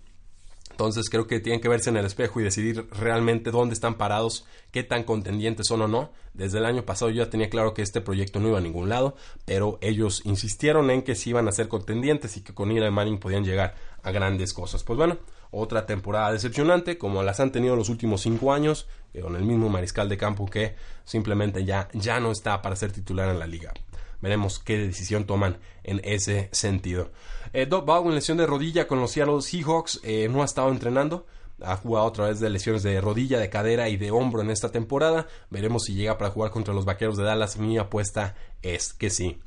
Entonces 0.71 1.11
creo 1.11 1.27
que 1.27 1.41
tienen 1.41 1.61
que 1.61 1.69
verse 1.69 1.91
en 1.91 1.97
el 1.97 2.07
espejo 2.07 2.41
y 2.41 2.45
decidir 2.45 2.89
realmente 2.91 3.51
dónde 3.51 3.75
están 3.75 3.97
parados, 3.97 4.47
qué 4.71 4.83
tan 4.83 5.05
contendientes 5.05 5.67
son 5.67 5.83
o 5.83 5.89
no. 5.89 6.11
Desde 6.33 6.59
el 6.59 6.65
año 6.65 6.85
pasado 6.85 7.11
yo 7.11 7.25
ya 7.25 7.31
tenía 7.31 7.51
claro 7.51 7.75
que 7.75 7.83
este 7.83 8.01
proyecto 8.01 8.41
no 8.41 8.49
iba 8.49 8.59
a 8.59 8.63
ningún 8.63 8.89
lado, 8.89 9.15
pero 9.45 9.79
ellos 9.83 10.23
insistieron 10.25 10.91
en 10.91 11.03
que 11.03 11.15
sí 11.15 11.31
iban 11.31 11.49
a 11.49 11.53
ser 11.53 11.69
contendientes 11.69 12.37
y 12.37 12.43
que 12.43 12.55
con 12.55 12.71
Eli 12.71 12.91
Manning 12.91 13.19
podían 13.19 13.45
llegar 13.45 13.75
a 14.03 14.11
grandes 14.11 14.55
cosas. 14.55 14.83
Pues 14.83 14.97
bueno, 14.97 15.19
otra 15.51 15.85
temporada 15.85 16.33
decepcionante, 16.33 16.97
como 16.97 17.23
las 17.23 17.41
han 17.41 17.53
tenido 17.53 17.77
los 17.77 17.89
últimos 17.89 18.23
cinco 18.23 18.53
años, 18.53 18.87
eh, 19.13 19.21
con 19.21 19.37
el 19.37 19.43
mismo 19.43 19.69
mariscal 19.69 20.09
de 20.09 20.17
campo 20.17 20.47
que 20.47 20.77
simplemente 21.05 21.65
ya, 21.65 21.89
ya 21.93 22.21
no 22.21 22.31
está 22.31 22.63
para 22.63 22.77
ser 22.77 22.93
titular 22.93 23.29
en 23.29 23.39
la 23.39 23.47
liga. 23.47 23.73
Veremos 24.21 24.59
qué 24.59 24.79
decisión 24.79 25.25
toman 25.25 25.59
en 25.83 26.01
ese 26.05 26.49
sentido. 26.53 27.11
Eh, 27.53 27.67
Doug 27.67 27.85
Baldwin, 27.85 28.15
lesión 28.15 28.39
de 28.39 28.47
rodilla 28.47 28.87
con 28.87 29.01
los 29.01 29.13
Seahawks, 29.13 30.01
eh, 30.03 30.29
no 30.29 30.43
ha 30.43 30.45
estado 30.45 30.71
entrenando. 30.71 31.27
Ha 31.63 31.77
jugado 31.77 32.07
otra 32.07 32.29
vez 32.29 32.41
de 32.41 32.49
lesiones 32.49 32.83
de 32.83 33.01
rodilla, 33.01 33.39
de 33.39 33.51
cadera 33.51 33.89
y 33.89 33.97
de 33.97 34.11
hombro 34.11 34.41
en 34.41 34.51
esta 34.51 34.71
temporada. 34.71 35.27
Veremos 35.51 35.85
si 35.85 35.95
llega 35.95 36.17
para 36.17 36.31
jugar 36.31 36.51
contra 36.51 36.73
los 36.73 36.85
Vaqueros 36.85 37.17
de 37.17 37.25
Dallas. 37.25 37.59
Mi 37.59 37.77
apuesta 37.77 38.35
es 38.63 38.95
que 38.95 39.11
sí. 39.11 39.39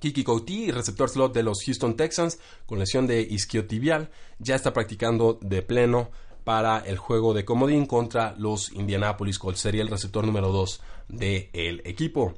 Kiki 0.00 0.24
Couty, 0.24 0.70
receptor 0.70 1.08
slot 1.08 1.34
de 1.34 1.42
los 1.42 1.62
Houston 1.64 1.94
Texans, 1.96 2.38
con 2.66 2.78
lesión 2.78 3.06
de 3.06 3.20
isquiotibial, 3.20 4.10
ya 4.38 4.54
está 4.54 4.72
practicando 4.72 5.38
de 5.42 5.62
pleno 5.62 6.10
para 6.44 6.78
el 6.80 6.96
juego 6.96 7.34
de 7.34 7.44
comodín 7.44 7.86
contra 7.86 8.34
los 8.36 8.72
Indianapolis 8.72 9.38
Colts. 9.38 9.60
Sería 9.60 9.82
el 9.82 9.88
receptor 9.88 10.24
número 10.24 10.50
2 10.50 10.80
del 11.08 11.82
equipo. 11.84 12.34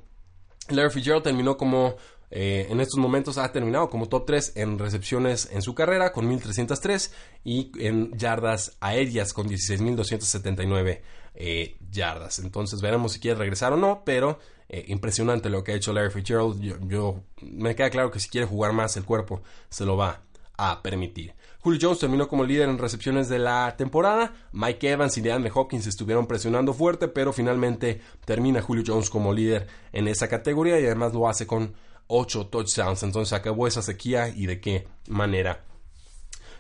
Larry 0.70 0.90
Fitzgerald 0.90 1.22
terminó 1.22 1.57
como 1.57 1.96
eh, 2.37 2.66
en 2.68 2.81
estos 2.81 2.98
momentos 2.98 3.38
ha 3.38 3.53
terminado 3.53 3.88
como 3.88 4.09
top 4.09 4.27
3 4.27 4.53
en 4.57 4.79
recepciones 4.79 5.48
en 5.53 5.62
su 5.62 5.72
carrera 5.72 6.11
con 6.11 6.27
1303 6.29 7.12
y 7.44 7.70
en 7.79 8.16
yardas 8.18 8.77
aéreas 8.81 9.33
con 9.33 9.48
16279 9.48 11.03
eh, 11.37 11.77
yardas. 11.90 12.40
Entonces 12.40 12.81
veremos 12.81 13.12
si 13.12 13.20
quiere 13.20 13.38
regresar 13.38 13.72
o 13.72 13.77
no, 13.77 14.03
pero 14.05 14.40
eh, 14.68 14.85
impresionante 14.88 15.48
lo 15.48 15.62
que 15.62 15.72
ha 15.72 15.74
hecho 15.77 15.92
Larry 15.92 16.11
Fitzgerald. 16.11 16.61
Yo, 16.88 17.20
me 17.40 17.77
queda 17.77 17.90
claro 17.90 18.11
que 18.11 18.18
si 18.18 18.29
quiere 18.29 18.48
jugar 18.48 18.72
más 18.72 18.96
el 18.96 19.05
cuerpo 19.05 19.42
se 19.68 19.85
lo 19.85 19.96
va 19.96 20.22
a 20.57 20.83
permitir. 20.83 21.35
Julio 21.64 21.81
Jones 21.81 21.98
terminó 21.98 22.29
como 22.29 22.44
líder 22.44 22.68
en 22.68 22.77
recepciones 22.77 23.31
de 23.31 23.38
la 23.38 23.74
temporada. 23.79 24.35
Mike 24.53 24.90
Evans 24.90 25.16
y 25.16 25.22
DeAndre 25.22 25.50
Hopkins 25.55 25.87
estuvieron 25.87 26.27
presionando 26.27 26.74
fuerte, 26.74 27.09
pero 27.09 27.33
finalmente 27.33 28.03
termina 28.27 28.61
Julio 28.61 28.85
Jones 28.87 29.09
como 29.09 29.33
líder 29.33 29.66
en 29.90 30.07
esa 30.07 30.29
categoría 30.29 30.79
y 30.79 30.85
además 30.85 31.14
lo 31.14 31.27
hace 31.27 31.46
con 31.46 31.72
8 32.09 32.48
touchdowns. 32.48 33.03
Entonces 33.03 33.33
acabó 33.33 33.66
esa 33.66 33.81
sequía 33.81 34.29
y 34.29 34.44
de 34.44 34.61
qué 34.61 34.87
manera. 35.09 35.64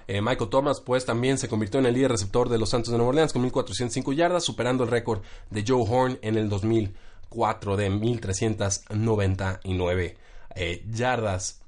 Eh, 0.06 0.22
Michael 0.22 0.48
Thomas, 0.48 0.80
pues 0.80 1.04
también 1.04 1.36
se 1.36 1.50
convirtió 1.50 1.80
en 1.80 1.84
el 1.84 1.92
líder 1.92 2.12
receptor 2.12 2.48
de 2.48 2.56
los 2.56 2.70
Santos 2.70 2.90
de 2.90 2.96
Nueva 2.96 3.10
Orleans 3.10 3.34
con 3.34 3.42
1405 3.42 4.10
yardas, 4.14 4.42
superando 4.42 4.84
el 4.84 4.90
récord 4.90 5.20
de 5.50 5.64
Joe 5.68 5.84
Horn 5.86 6.18
en 6.22 6.38
el 6.38 6.48
2004 6.48 7.76
de 7.76 7.90
1399 7.90 10.16
eh, 10.54 10.82
yardas. 10.90 11.60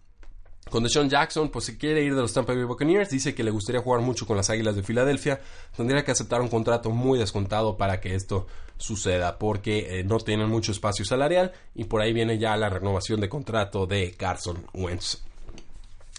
Con 0.71 0.83
Deshaun 0.83 1.09
Jackson, 1.09 1.49
pues 1.49 1.65
se 1.65 1.79
quiere 1.79 2.03
ir 2.03 2.15
de 2.15 2.21
los 2.21 2.33
Tampa 2.33 2.53
Bay 2.53 2.65
Buccaneers, 2.65 3.09
dice 3.09 3.37
que 3.37 3.45
le 3.45 3.53
gustaría 3.53 3.81
jugar 3.81 4.01
mucho 4.01 4.27
con 4.27 4.37
las 4.37 4.51
Águilas 4.51 4.75
de 4.75 4.83
Filadelfia, 4.83 5.41
tendría 5.77 6.05
que 6.05 6.11
aceptar 6.11 6.41
un 6.41 6.49
contrato 6.49 6.91
muy 6.91 7.21
descontado 7.21 7.77
para 7.77 8.01
que 8.01 8.17
esto 8.17 8.49
suceda, 8.77 9.39
porque 9.39 10.01
eh, 10.01 10.05
no 10.05 10.19
tienen 10.19 10.49
mucho 10.49 10.73
espacio 10.73 11.05
salarial 11.05 11.53
y 11.75 11.85
por 11.85 12.01
ahí 12.01 12.13
viene 12.13 12.39
ya 12.39 12.57
la 12.57 12.69
renovación 12.69 13.21
de 13.21 13.29
contrato 13.29 13.87
de 13.87 14.13
Carson 14.17 14.67
Wentz. 14.75 15.23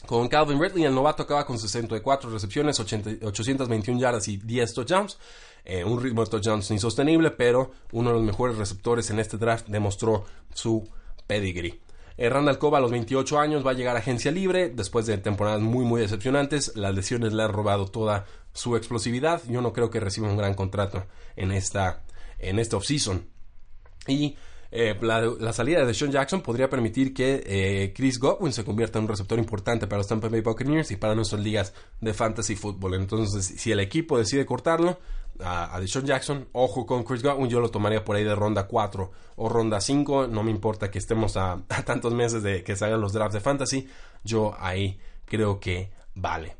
Con 0.06 0.30
Calvin 0.30 0.62
Ridley, 0.62 0.86
el 0.86 0.96
novato 0.96 1.24
acaba 1.24 1.46
con 1.46 1.60
64 1.60 2.30
recepciones, 2.30 2.80
821 2.80 4.00
yardas 4.00 4.30
y 4.30 4.38
10 4.38 4.74
touchdowns. 4.74 5.18
Eh, 5.66 5.84
un 5.84 6.02
ritmo 6.02 6.24
de 6.24 6.32
touchdowns 6.32 6.72
insostenible, 6.72 7.32
pero 7.32 7.72
uno 7.92 8.12
de 8.12 8.16
los 8.16 8.24
mejores 8.24 8.58
receptores 8.58 9.10
en 9.10 9.20
este 9.20 9.36
draft 9.36 9.68
demostró 9.68 10.24
su 10.54 10.88
pedigree. 11.28 11.82
Eh, 12.18 12.30
Randall 12.30 12.58
Cobb 12.58 12.76
a 12.76 12.80
los 12.80 12.92
28 12.92 13.40
años 13.40 13.66
va 13.66 13.72
a 13.72 13.74
llegar 13.76 13.96
a 13.96 14.00
agencia 14.00 14.32
libre 14.32 14.70
después 14.70 15.06
de 15.06 15.18
temporadas 15.20 15.62
muy 15.62 15.86
muy 15.86 16.02
decepcionantes. 16.02 16.76
Las 16.76 16.96
lesiones 16.96 17.34
le 17.34 17.44
han 17.44 17.54
robado 17.54 17.88
toda 17.88 18.26
su 18.54 18.76
explosividad. 18.76 19.42
Yo 19.48 19.62
no 19.62 19.72
creo 19.72 19.90
que 19.90 20.00
reciba 20.00 20.28
un 20.28 20.38
gran 20.38 20.56
contrato 20.56 21.06
en 21.36 21.52
esta, 21.52 22.04
en 22.40 22.60
esta 22.60 22.78
offseason. 22.78 23.28
Y 24.08 24.36
eh, 24.72 24.98
la, 25.02 25.54
salida 25.54 25.86
de 25.86 25.94
Sean 25.94 26.12
Jackson 26.12 26.42
podría 26.42 26.70
permitir 26.70 27.14
que 27.14 27.44
eh, 27.46 27.94
Chris 27.96 28.20
Godwin 28.20 28.52
se 28.52 28.66
convierta 28.66 29.00
en 29.00 29.06
un 29.06 29.10
receptor 29.10 29.40
importante 29.40 29.88
para 29.88 30.00
los 30.00 30.08
Tampa 30.08 30.28
Bay 30.28 30.42
Buccaneers 30.42 30.92
y 30.92 30.98
para 30.98 31.16
nuestras 31.16 31.42
ligas 31.42 31.74
de 32.02 32.14
fantasy 32.14 32.56
football. 32.56 32.96
Entonces, 32.96 33.46
si 33.46 33.72
el 33.72 33.80
equipo 33.80 34.18
decide 34.18 34.46
cortarlo, 34.46 35.00
a, 35.44 35.76
a 35.76 35.80
Deshaun 35.80 36.06
Jackson. 36.06 36.48
Ojo 36.52 36.86
con 36.86 37.04
Chris 37.04 37.24
Godwin, 37.24 37.50
yo 37.50 37.60
lo 37.60 37.70
tomaría 37.70 38.04
por 38.04 38.16
ahí 38.16 38.24
de 38.24 38.36
ronda 38.36 38.68
4 38.68 39.12
o 39.36 39.50
ronda 39.50 39.82
5. 39.82 40.28
No 40.28 40.44
me 40.44 40.52
importa 40.52 40.92
que 40.92 40.98
estemos 40.98 41.38
a, 41.38 41.62
tantos 41.86 42.14
meses 42.14 42.44
de 42.44 42.64
que 42.64 42.76
salgan 42.76 43.02
los 43.02 43.14
drafts 43.14 43.34
de 43.34 43.40
fantasy. 43.40 43.90
Yo 44.24 44.56
ahí 44.60 45.00
creo 45.26 45.60
que 45.60 45.92
vale. 46.16 46.56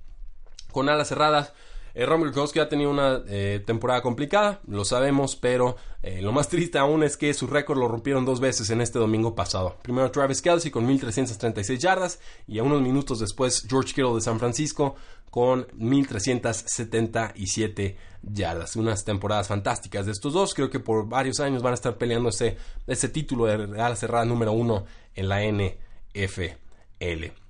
Con 0.72 0.90
alas 0.90 1.08
cerradas, 1.08 1.54
eh, 1.98 2.06
Romero 2.06 2.32
ha 2.44 2.70
tenido 2.70 2.92
una 2.92 3.24
eh, 3.28 3.64
temporada 3.66 4.04
complicada, 4.04 4.62
lo 4.68 4.86
sabemos, 4.86 5.36
pero 5.36 5.78
eh, 6.04 6.22
lo 6.22 6.32
más 6.32 6.48
triste 6.48 6.78
aún 6.78 7.02
es 7.02 7.18
que 7.18 7.34
su 7.34 7.48
récord 7.48 7.80
lo 7.80 7.88
rompieron 7.88 8.24
dos 8.24 8.40
veces 8.40 8.70
en 8.70 8.82
este 8.82 9.00
domingo 9.00 9.34
pasado. 9.34 9.78
Primero 9.82 10.12
Travis 10.12 10.44
Kelsey 10.44 10.70
con 10.70 10.86
1336 10.86 11.80
yardas 11.80 12.20
y 12.48 12.60
a 12.60 12.64
unos 12.64 12.84
minutos 12.84 13.18
después 13.18 13.66
George 13.68 13.96
Kittle 13.96 14.14
de 14.14 14.22
San 14.22 14.38
Francisco 14.38 14.94
con 15.32 15.66
1377 15.74 17.98
yardas. 18.22 18.76
Unas 18.76 19.04
temporadas 19.04 19.48
fantásticas 19.48 20.06
de 20.06 20.12
estos 20.12 20.34
dos. 20.34 20.54
Creo 20.54 20.70
que 20.70 20.80
por 20.80 21.10
varios 21.10 21.40
años 21.40 21.64
van 21.64 21.72
a 21.72 21.76
estar 21.76 21.98
peleando 21.98 22.30
ese, 22.30 22.58
ese 22.86 23.10
título 23.10 23.46
de 23.46 23.58
Real 23.58 23.98
cerrada 23.98 24.24
número 24.24 24.52
uno 24.52 24.86
en 25.16 25.30
la 25.30 25.42
NFL. 25.42 27.47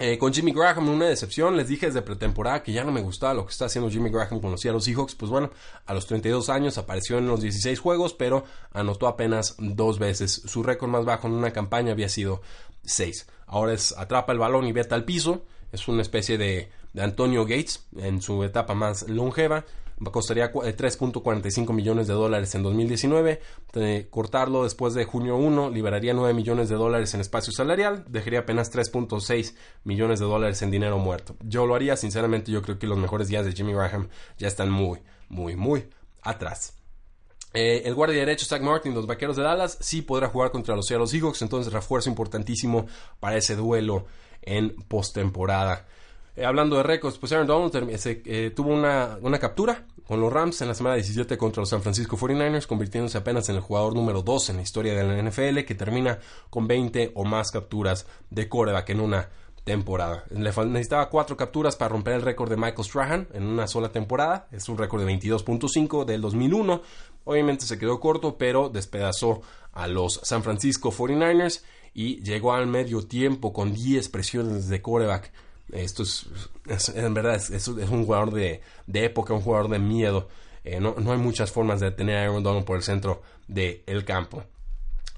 Eh, 0.00 0.16
con 0.16 0.32
Jimmy 0.32 0.52
Graham, 0.52 0.88
una 0.88 1.06
decepción. 1.06 1.56
Les 1.56 1.68
dije 1.68 1.86
desde 1.86 2.02
pretemporada 2.02 2.62
que 2.62 2.72
ya 2.72 2.84
no 2.84 2.92
me 2.92 3.00
gustaba 3.00 3.34
lo 3.34 3.44
que 3.44 3.52
está 3.52 3.66
haciendo 3.66 3.90
Jimmy 3.90 4.10
Graham 4.10 4.40
con 4.40 4.52
los 4.52 4.60
Seahawks. 4.60 5.14
Pues 5.14 5.30
bueno, 5.30 5.50
a 5.86 5.94
los 5.94 6.06
32 6.06 6.48
años 6.50 6.78
apareció 6.78 7.18
en 7.18 7.26
los 7.26 7.40
16 7.40 7.80
juegos, 7.80 8.14
pero 8.14 8.44
anotó 8.72 9.08
apenas 9.08 9.56
dos 9.58 9.98
veces. 9.98 10.42
Su 10.46 10.62
récord 10.62 10.90
más 10.90 11.04
bajo 11.04 11.26
en 11.26 11.34
una 11.34 11.52
campaña 11.52 11.92
había 11.92 12.08
sido 12.08 12.42
6. 12.84 13.26
Ahora 13.46 13.72
es 13.72 13.92
atrapa 13.96 14.32
el 14.32 14.38
balón 14.38 14.66
y 14.66 14.72
vete 14.72 14.94
al 14.94 15.04
piso. 15.04 15.44
Es 15.72 15.88
una 15.88 16.02
especie 16.02 16.38
de 16.38 16.70
de 16.92 17.02
Antonio 17.02 17.44
Gates 17.44 17.86
en 17.96 18.22
su 18.22 18.42
etapa 18.44 18.74
más 18.74 19.08
longeva 19.08 19.64
costaría 20.12 20.52
3.45 20.52 21.72
millones 21.72 22.06
de 22.06 22.14
dólares 22.14 22.54
en 22.54 22.62
2019. 22.62 23.40
cortarlo 24.10 24.64
después 24.64 24.94
de 24.94 25.04
junio 25.04 25.36
1 25.36 25.70
liberaría 25.70 26.14
9 26.14 26.34
millones 26.34 26.68
de 26.68 26.76
dólares 26.76 27.14
en 27.14 27.20
espacio 27.20 27.52
salarial, 27.52 28.04
dejaría 28.08 28.40
apenas 28.40 28.72
3.6 28.72 29.54
millones 29.84 30.20
de 30.20 30.26
dólares 30.26 30.62
en 30.62 30.70
dinero 30.70 30.98
muerto. 30.98 31.36
Yo 31.44 31.66
lo 31.66 31.74
haría, 31.74 31.96
sinceramente, 31.96 32.52
yo 32.52 32.62
creo 32.62 32.78
que 32.78 32.86
los 32.86 32.98
mejores 32.98 33.28
días 33.28 33.44
de 33.44 33.52
Jimmy 33.52 33.72
Graham 33.72 34.08
ya 34.38 34.48
están 34.48 34.70
muy, 34.70 35.00
muy, 35.28 35.56
muy 35.56 35.88
atrás. 36.22 36.74
Eh, 37.54 37.82
el 37.86 37.94
guardia 37.94 38.18
derecho 38.18 38.46
Zach 38.46 38.60
Martin, 38.60 38.94
los 38.94 39.06
vaqueros 39.06 39.36
de 39.36 39.42
Dallas, 39.42 39.78
sí 39.80 40.02
podrá 40.02 40.28
jugar 40.28 40.50
contra 40.50 40.76
los 40.76 40.86
Seattle 40.86 41.06
Seahawks, 41.06 41.42
entonces 41.42 41.72
refuerzo 41.72 42.10
importantísimo 42.10 42.86
para 43.20 43.36
ese 43.36 43.56
duelo 43.56 44.06
en 44.42 44.76
postemporada. 44.88 45.86
Eh, 46.38 46.44
hablando 46.44 46.76
de 46.76 46.84
récords, 46.84 47.18
pues 47.18 47.32
Aaron 47.32 47.48
Donald 47.48 47.90
eh, 48.06 48.52
tuvo 48.54 48.72
una, 48.72 49.18
una, 49.22 49.40
captura 49.40 49.86
con 50.06 50.20
los 50.20 50.32
Rams 50.32 50.60
en 50.62 50.68
la 50.68 50.74
semana 50.74 50.94
17 50.94 51.36
contra 51.36 51.62
los 51.62 51.68
San 51.68 51.82
Francisco 51.82 52.16
49ers, 52.16 52.68
convirtiéndose 52.68 53.18
apenas 53.18 53.48
en 53.48 53.56
el 53.56 53.60
jugador 53.60 53.96
número 53.96 54.22
2 54.22 54.50
en 54.50 54.56
la 54.58 54.62
historia 54.62 54.94
de 54.94 55.02
la 55.02 55.20
NFL, 55.20 55.64
que 55.64 55.74
termina 55.74 56.20
con 56.48 56.68
20 56.68 57.10
o 57.16 57.24
más 57.24 57.50
capturas 57.50 58.06
de 58.30 58.48
coreback 58.48 58.90
en 58.90 59.00
una 59.00 59.28
temporada. 59.64 60.26
Le 60.30 60.52
necesitaba 60.66 61.10
cuatro 61.10 61.36
capturas 61.36 61.74
para 61.74 61.88
romper 61.88 62.14
el 62.14 62.22
récord 62.22 62.50
de 62.50 62.56
Michael 62.56 62.84
Strahan 62.84 63.28
en 63.34 63.42
una 63.42 63.66
sola 63.66 63.88
temporada. 63.88 64.46
Es 64.52 64.68
un 64.68 64.78
récord 64.78 65.04
de 65.04 65.12
22.5 65.12 66.04
del 66.04 66.20
2001. 66.20 66.82
Obviamente 67.24 67.66
se 67.66 67.78
quedó 67.78 67.98
corto, 67.98 68.38
pero 68.38 68.68
despedazó 68.68 69.42
a 69.72 69.88
los 69.88 70.20
San 70.22 70.44
Francisco 70.44 70.92
49ers 70.92 71.64
y 71.94 72.22
llegó 72.22 72.52
al 72.52 72.68
medio 72.68 73.02
tiempo 73.02 73.52
con 73.52 73.74
10 73.74 74.08
presiones 74.10 74.68
de 74.68 74.80
coreback 74.80 75.32
esto 75.72 76.02
es, 76.02 76.26
en 76.94 77.14
verdad, 77.14 77.36
es, 77.36 77.68
un 77.68 78.04
jugador 78.04 78.32
de, 78.32 78.62
época, 78.92 79.34
un 79.34 79.40
jugador 79.40 79.68
de 79.68 79.78
miedo. 79.78 80.28
Eh, 80.64 80.80
no, 80.80 80.94
hay 80.96 81.18
muchas 81.18 81.50
formas 81.50 81.80
de 81.80 81.90
tener 81.90 82.16
a 82.16 82.22
Aaron 82.22 82.42
Donald 82.42 82.64
por 82.64 82.76
el 82.76 82.82
centro 82.82 83.22
del 83.46 84.04
campo. 84.04 84.44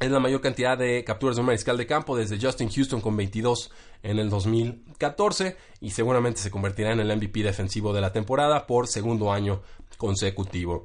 Es 0.00 0.10
la 0.10 0.18
mayor 0.18 0.40
cantidad 0.40 0.78
de 0.78 1.04
capturas 1.04 1.36
de 1.36 1.40
un 1.40 1.46
mariscal 1.46 1.76
de 1.76 1.86
campo 1.86 2.16
desde 2.16 2.40
Justin 2.40 2.70
Houston 2.70 3.02
con 3.02 3.16
22 3.16 3.70
en 4.02 4.18
el 4.18 4.30
2014 4.30 5.56
y 5.80 5.90
seguramente 5.90 6.40
se 6.40 6.50
convertirá 6.50 6.92
en 6.92 7.00
el 7.00 7.14
MVP 7.14 7.42
defensivo 7.42 7.92
de 7.92 8.00
la 8.00 8.12
temporada 8.12 8.66
por 8.66 8.88
segundo 8.88 9.30
año 9.30 9.60
consecutivo. 9.98 10.84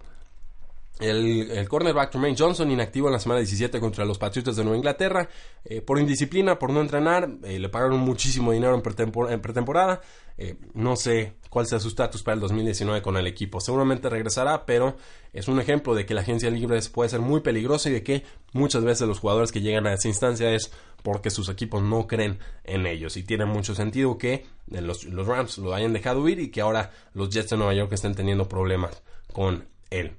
El, 0.99 1.67
cornerback 1.67 2.11
Tremaine 2.11 2.37
Johnson 2.37 2.71
inactivo 2.71 3.07
en 3.07 3.13
la 3.13 3.19
semana 3.19 3.39
17 3.39 3.81
contra 3.81 4.05
los 4.05 4.17
Patriotas 4.17 4.55
de 4.55 4.63
Nueva 4.63 4.77
Inglaterra 4.77 5.27
eh, 5.65 5.81
por 5.81 5.99
indisciplina, 5.99 6.57
por 6.57 6.69
no 6.69 6.79
entrenar, 6.79 7.29
eh, 7.43 7.59
le 7.59 7.67
pagaron 7.67 7.99
muchísimo 7.99 8.53
dinero 8.53 8.75
en, 8.75 9.41
pretemporada. 9.41 10.01
Eh, 10.37 10.55
no 10.73 10.95
sé 10.95 11.33
cuál 11.49 11.65
sea 11.65 11.79
su 11.79 11.89
estatus 11.89 12.23
para 12.23 12.35
el 12.35 12.39
2019 12.41 13.01
con 13.01 13.17
el 13.17 13.27
equipo. 13.27 13.59
Seguramente 13.59 14.09
regresará, 14.09 14.65
pero 14.65 14.95
es 15.33 15.49
un 15.49 15.59
ejemplo 15.59 15.95
de 15.95 16.05
que 16.05 16.13
la 16.13 16.21
agencia 16.21 16.49
libre 16.49 16.79
puede 16.93 17.09
ser 17.09 17.19
muy 17.19 17.41
peligrosa 17.41 17.89
y 17.89 17.93
de 17.93 18.03
que 18.03 18.23
muchas 18.53 18.83
veces 18.85 19.05
los 19.05 19.19
jugadores 19.19 19.51
que 19.51 19.61
llegan 19.61 19.87
a 19.87 19.93
esa 19.93 20.07
instancia 20.07 20.51
es 20.51 20.71
porque 21.03 21.29
sus 21.29 21.49
equipos 21.49 21.83
no 21.83 22.07
creen 22.07 22.39
en 22.63 22.85
ellos. 22.85 23.17
Y 23.17 23.23
tiene 23.23 23.45
mucho 23.45 23.75
sentido 23.75 24.17
que 24.17 24.45
los, 24.67 25.03
los 25.03 25.27
Rams 25.27 25.57
lo 25.57 25.73
hayan 25.73 25.91
dejado 25.91 26.27
ir 26.29 26.39
y 26.39 26.51
que 26.51 26.61
ahora 26.61 26.91
los 27.13 27.29
Jets 27.29 27.49
de 27.49 27.57
Nueva 27.57 27.73
York 27.73 27.91
estén 27.91 28.15
teniendo 28.15 28.47
problemas 28.47 29.03
con 29.33 29.67
él. 29.89 30.13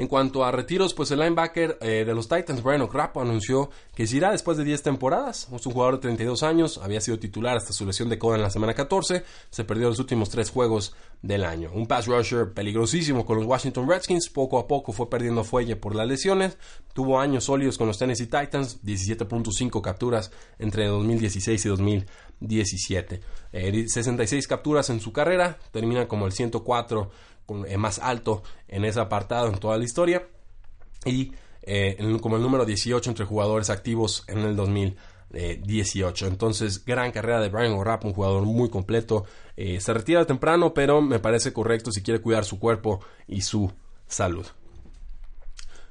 En 0.00 0.06
cuanto 0.06 0.46
a 0.46 0.50
retiros, 0.50 0.94
pues 0.94 1.10
el 1.10 1.18
linebacker 1.18 1.76
eh, 1.82 2.04
de 2.06 2.14
los 2.14 2.26
Titans, 2.26 2.62
Brian 2.62 2.80
O'Crapo, 2.80 3.20
anunció 3.20 3.68
que 3.94 4.06
se 4.06 4.16
irá 4.16 4.30
después 4.30 4.56
de 4.56 4.64
10 4.64 4.82
temporadas. 4.82 5.46
Es 5.54 5.66
un 5.66 5.74
jugador 5.74 5.96
de 5.96 6.00
32 6.00 6.42
años, 6.42 6.80
había 6.82 7.02
sido 7.02 7.18
titular 7.18 7.58
hasta 7.58 7.74
su 7.74 7.84
lesión 7.84 8.08
de 8.08 8.18
coda 8.18 8.36
en 8.36 8.42
la 8.42 8.48
semana 8.48 8.72
14, 8.72 9.24
se 9.50 9.64
perdió 9.64 9.90
los 9.90 9.98
últimos 9.98 10.30
tres 10.30 10.48
juegos 10.48 10.94
del 11.20 11.44
año. 11.44 11.70
Un 11.74 11.86
pass 11.86 12.06
rusher 12.06 12.54
peligrosísimo 12.54 13.26
con 13.26 13.36
los 13.36 13.44
Washington 13.44 13.86
Redskins, 13.86 14.30
poco 14.30 14.58
a 14.58 14.66
poco 14.66 14.92
fue 14.92 15.10
perdiendo 15.10 15.44
fuelle 15.44 15.76
por 15.76 15.94
las 15.94 16.08
lesiones, 16.08 16.56
tuvo 16.94 17.20
años 17.20 17.44
sólidos 17.44 17.76
con 17.76 17.86
los 17.86 17.98
Tennessee 17.98 18.24
Titans, 18.24 18.82
17.5 18.82 19.82
capturas 19.82 20.30
entre 20.58 20.86
2016 20.86 21.62
y 21.62 21.68
2017. 21.68 23.20
66 23.52 24.32
eh, 24.32 24.48
capturas 24.48 24.88
en 24.88 25.00
su 25.00 25.12
carrera, 25.12 25.58
termina 25.72 26.08
como 26.08 26.24
el 26.24 26.32
104 26.32 27.02
eh, 27.02 27.39
más 27.78 27.98
alto 27.98 28.42
en 28.68 28.84
ese 28.84 29.00
apartado 29.00 29.48
en 29.48 29.58
toda 29.58 29.78
la 29.78 29.84
historia 29.84 30.26
y 31.04 31.32
eh, 31.62 32.18
como 32.20 32.36
el 32.36 32.42
número 32.42 32.64
18 32.64 33.10
entre 33.10 33.24
jugadores 33.24 33.70
activos 33.70 34.24
en 34.28 34.38
el 34.38 34.56
2018. 34.56 36.26
Entonces, 36.26 36.84
gran 36.84 37.12
carrera 37.12 37.40
de 37.40 37.48
Brian 37.48 37.72
O'Rapp, 37.72 38.04
un 38.04 38.12
jugador 38.12 38.42
muy 38.44 38.70
completo. 38.70 39.24
Eh, 39.56 39.80
se 39.80 39.92
retira 39.92 40.24
temprano, 40.24 40.72
pero 40.74 41.00
me 41.00 41.18
parece 41.18 41.52
correcto 41.52 41.92
si 41.92 42.02
quiere 42.02 42.20
cuidar 42.20 42.44
su 42.44 42.58
cuerpo 42.58 43.00
y 43.26 43.42
su 43.42 43.70
salud. 44.06 44.46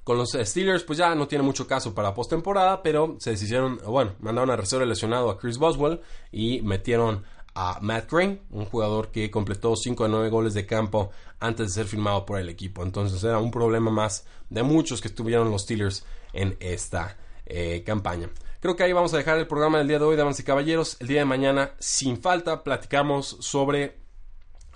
Con 0.04 0.18
los 0.18 0.32
Steelers, 0.32 0.84
pues 0.84 0.98
ya 0.98 1.14
no 1.14 1.28
tiene 1.28 1.44
mucho 1.44 1.68
caso 1.68 1.94
para 1.94 2.16
postemporada, 2.16 2.82
pero 2.82 3.18
se 3.20 3.32
deshicieron, 3.32 3.80
bueno, 3.86 4.14
mandaron 4.20 4.50
a 4.50 4.56
reserva 4.56 4.86
lesionado 4.86 5.30
a 5.30 5.38
Chris 5.38 5.60
Boswell 5.60 6.02
y 6.32 6.62
metieron 6.64 7.24
a 7.56 7.80
Matt 7.82 8.08
Crane, 8.10 8.42
un 8.52 8.66
jugador 8.66 9.12
que 9.12 9.30
completó 9.32 9.76
5 9.76 10.04
de 10.04 10.10
9 10.10 10.30
goles 10.30 10.54
de 10.54 10.66
campo 10.66 11.12
antes 11.40 11.68
de 11.68 11.74
ser 11.74 11.86
firmado 11.86 12.26
por 12.26 12.40
el 12.40 12.50
equipo. 12.50 12.84
Entonces 12.84 13.24
era 13.24 13.40
un 13.40 13.52
problema 13.52 13.92
más 13.92 14.26
de 14.50 14.64
muchos 14.64 15.02
que 15.02 15.08
estuvieron 15.08 15.52
los 15.52 15.64
Steelers 15.64 16.06
en 16.34 16.58
esta 16.60 17.18
eh, 17.46 17.84
campaña. 17.86 18.30
Creo 18.60 18.76
que 18.76 18.84
ahí 18.84 18.94
vamos 18.94 19.14
a 19.14 19.18
dejar 19.18 19.38
el 19.38 19.48
programa 19.48 19.78
del 19.78 19.88
día 19.88 20.00
de 20.00 20.06
hoy, 20.06 20.16
damas 20.16 20.40
y 20.40 20.44
caballeros. 20.44 20.98
El 21.00 21.08
día 21.08 21.20
de 21.20 21.26
mañana, 21.26 21.72
sin 21.80 22.22
falta, 22.22 22.64
platicamos 22.64 23.38
sobre 23.40 23.98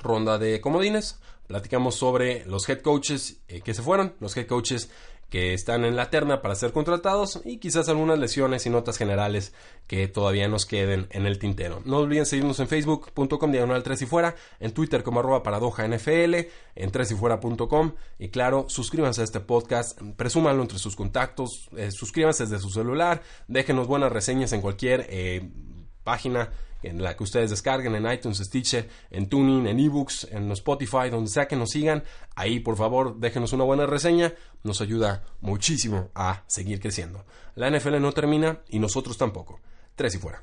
ronda 0.02 0.38
de 0.38 0.62
comodines. 0.62 1.20
Platicamos 1.48 1.96
sobre 1.96 2.46
los 2.46 2.68
head 2.70 2.82
coaches 2.82 3.42
eh, 3.50 3.62
que 3.62 3.74
se 3.74 3.82
fueron, 3.82 4.16
los 4.22 4.36
head 4.38 4.48
coaches 4.48 4.90
que 5.34 5.56
están 5.56 5.84
en 5.84 5.96
la 5.96 6.12
terna 6.12 6.44
para 6.44 6.54
ser 6.54 6.74
contratados 6.74 7.42
y 7.44 7.58
quizás 7.58 7.90
algunas 7.90 8.20
lesiones 8.20 8.68
y 8.68 8.70
notas 8.70 9.00
generales 9.00 9.52
que 9.88 10.08
todavía 10.08 10.48
nos 10.48 10.68
queden 10.68 11.08
en 11.10 11.26
el 11.26 11.40
tintero. 11.40 11.82
No 11.86 11.98
olviden 11.98 12.28
seguirnos 12.28 12.60
en 12.60 12.68
facebook.com 12.68 13.52
diagonal 13.52 13.82
3 13.82 14.04
y 14.04 14.06
fuera, 14.06 14.36
en 14.60 14.76
Twitter 14.76 15.02
como 15.02 15.22
arroba 15.22 15.42
paradoja 15.42 15.88
NFL, 15.88 16.36
en 16.76 16.92
3 16.92 17.10
y 17.10 17.16
fuera.com 17.16 17.94
y 18.20 18.30
claro, 18.30 18.66
suscríbanse 18.70 19.22
a 19.22 19.24
este 19.24 19.40
podcast, 19.40 20.00
presúmanlo 20.18 20.62
entre 20.62 20.78
sus 20.78 20.96
contactos, 20.96 21.68
eh, 21.78 21.90
suscríbanse 21.90 22.44
desde 22.44 22.60
su 22.60 22.70
celular, 22.70 23.24
déjenos 23.48 23.88
buenas 23.88 24.12
reseñas 24.12 24.54
en 24.54 24.62
cualquier 24.62 25.08
eh, 25.10 25.50
página 26.04 26.52
en 26.84 27.02
la 27.02 27.16
que 27.16 27.24
ustedes 27.24 27.50
descarguen 27.50 27.96
en 27.96 28.12
iTunes, 28.12 28.38
Stitcher, 28.38 28.90
en 29.12 29.28
Tuning, 29.28 29.68
en 29.68 29.80
eBooks, 29.80 30.28
en 30.32 30.52
Spotify, 30.52 31.10
donde 31.10 31.30
sea 31.30 31.48
que 31.48 31.56
nos 31.56 31.72
sigan. 31.72 32.04
Ahí, 32.36 32.60
por 32.60 32.78
favor, 32.78 33.20
déjenos 33.20 33.54
una 33.54 33.64
buena 33.64 33.86
reseña. 33.86 34.34
Nos 34.64 34.82
ayuda 34.82 35.24
muchísimo 35.42 36.10
a 36.16 36.44
seguir 36.48 36.80
creciendo. 36.80 37.26
La 37.56 37.70
NFL 37.70 38.00
no 38.02 38.12
termina 38.12 38.62
y 38.70 38.80
nosotros 38.80 39.18
tampoco. 39.18 39.60
Tres 39.96 40.16
y 40.16 40.18
fuera. 40.18 40.42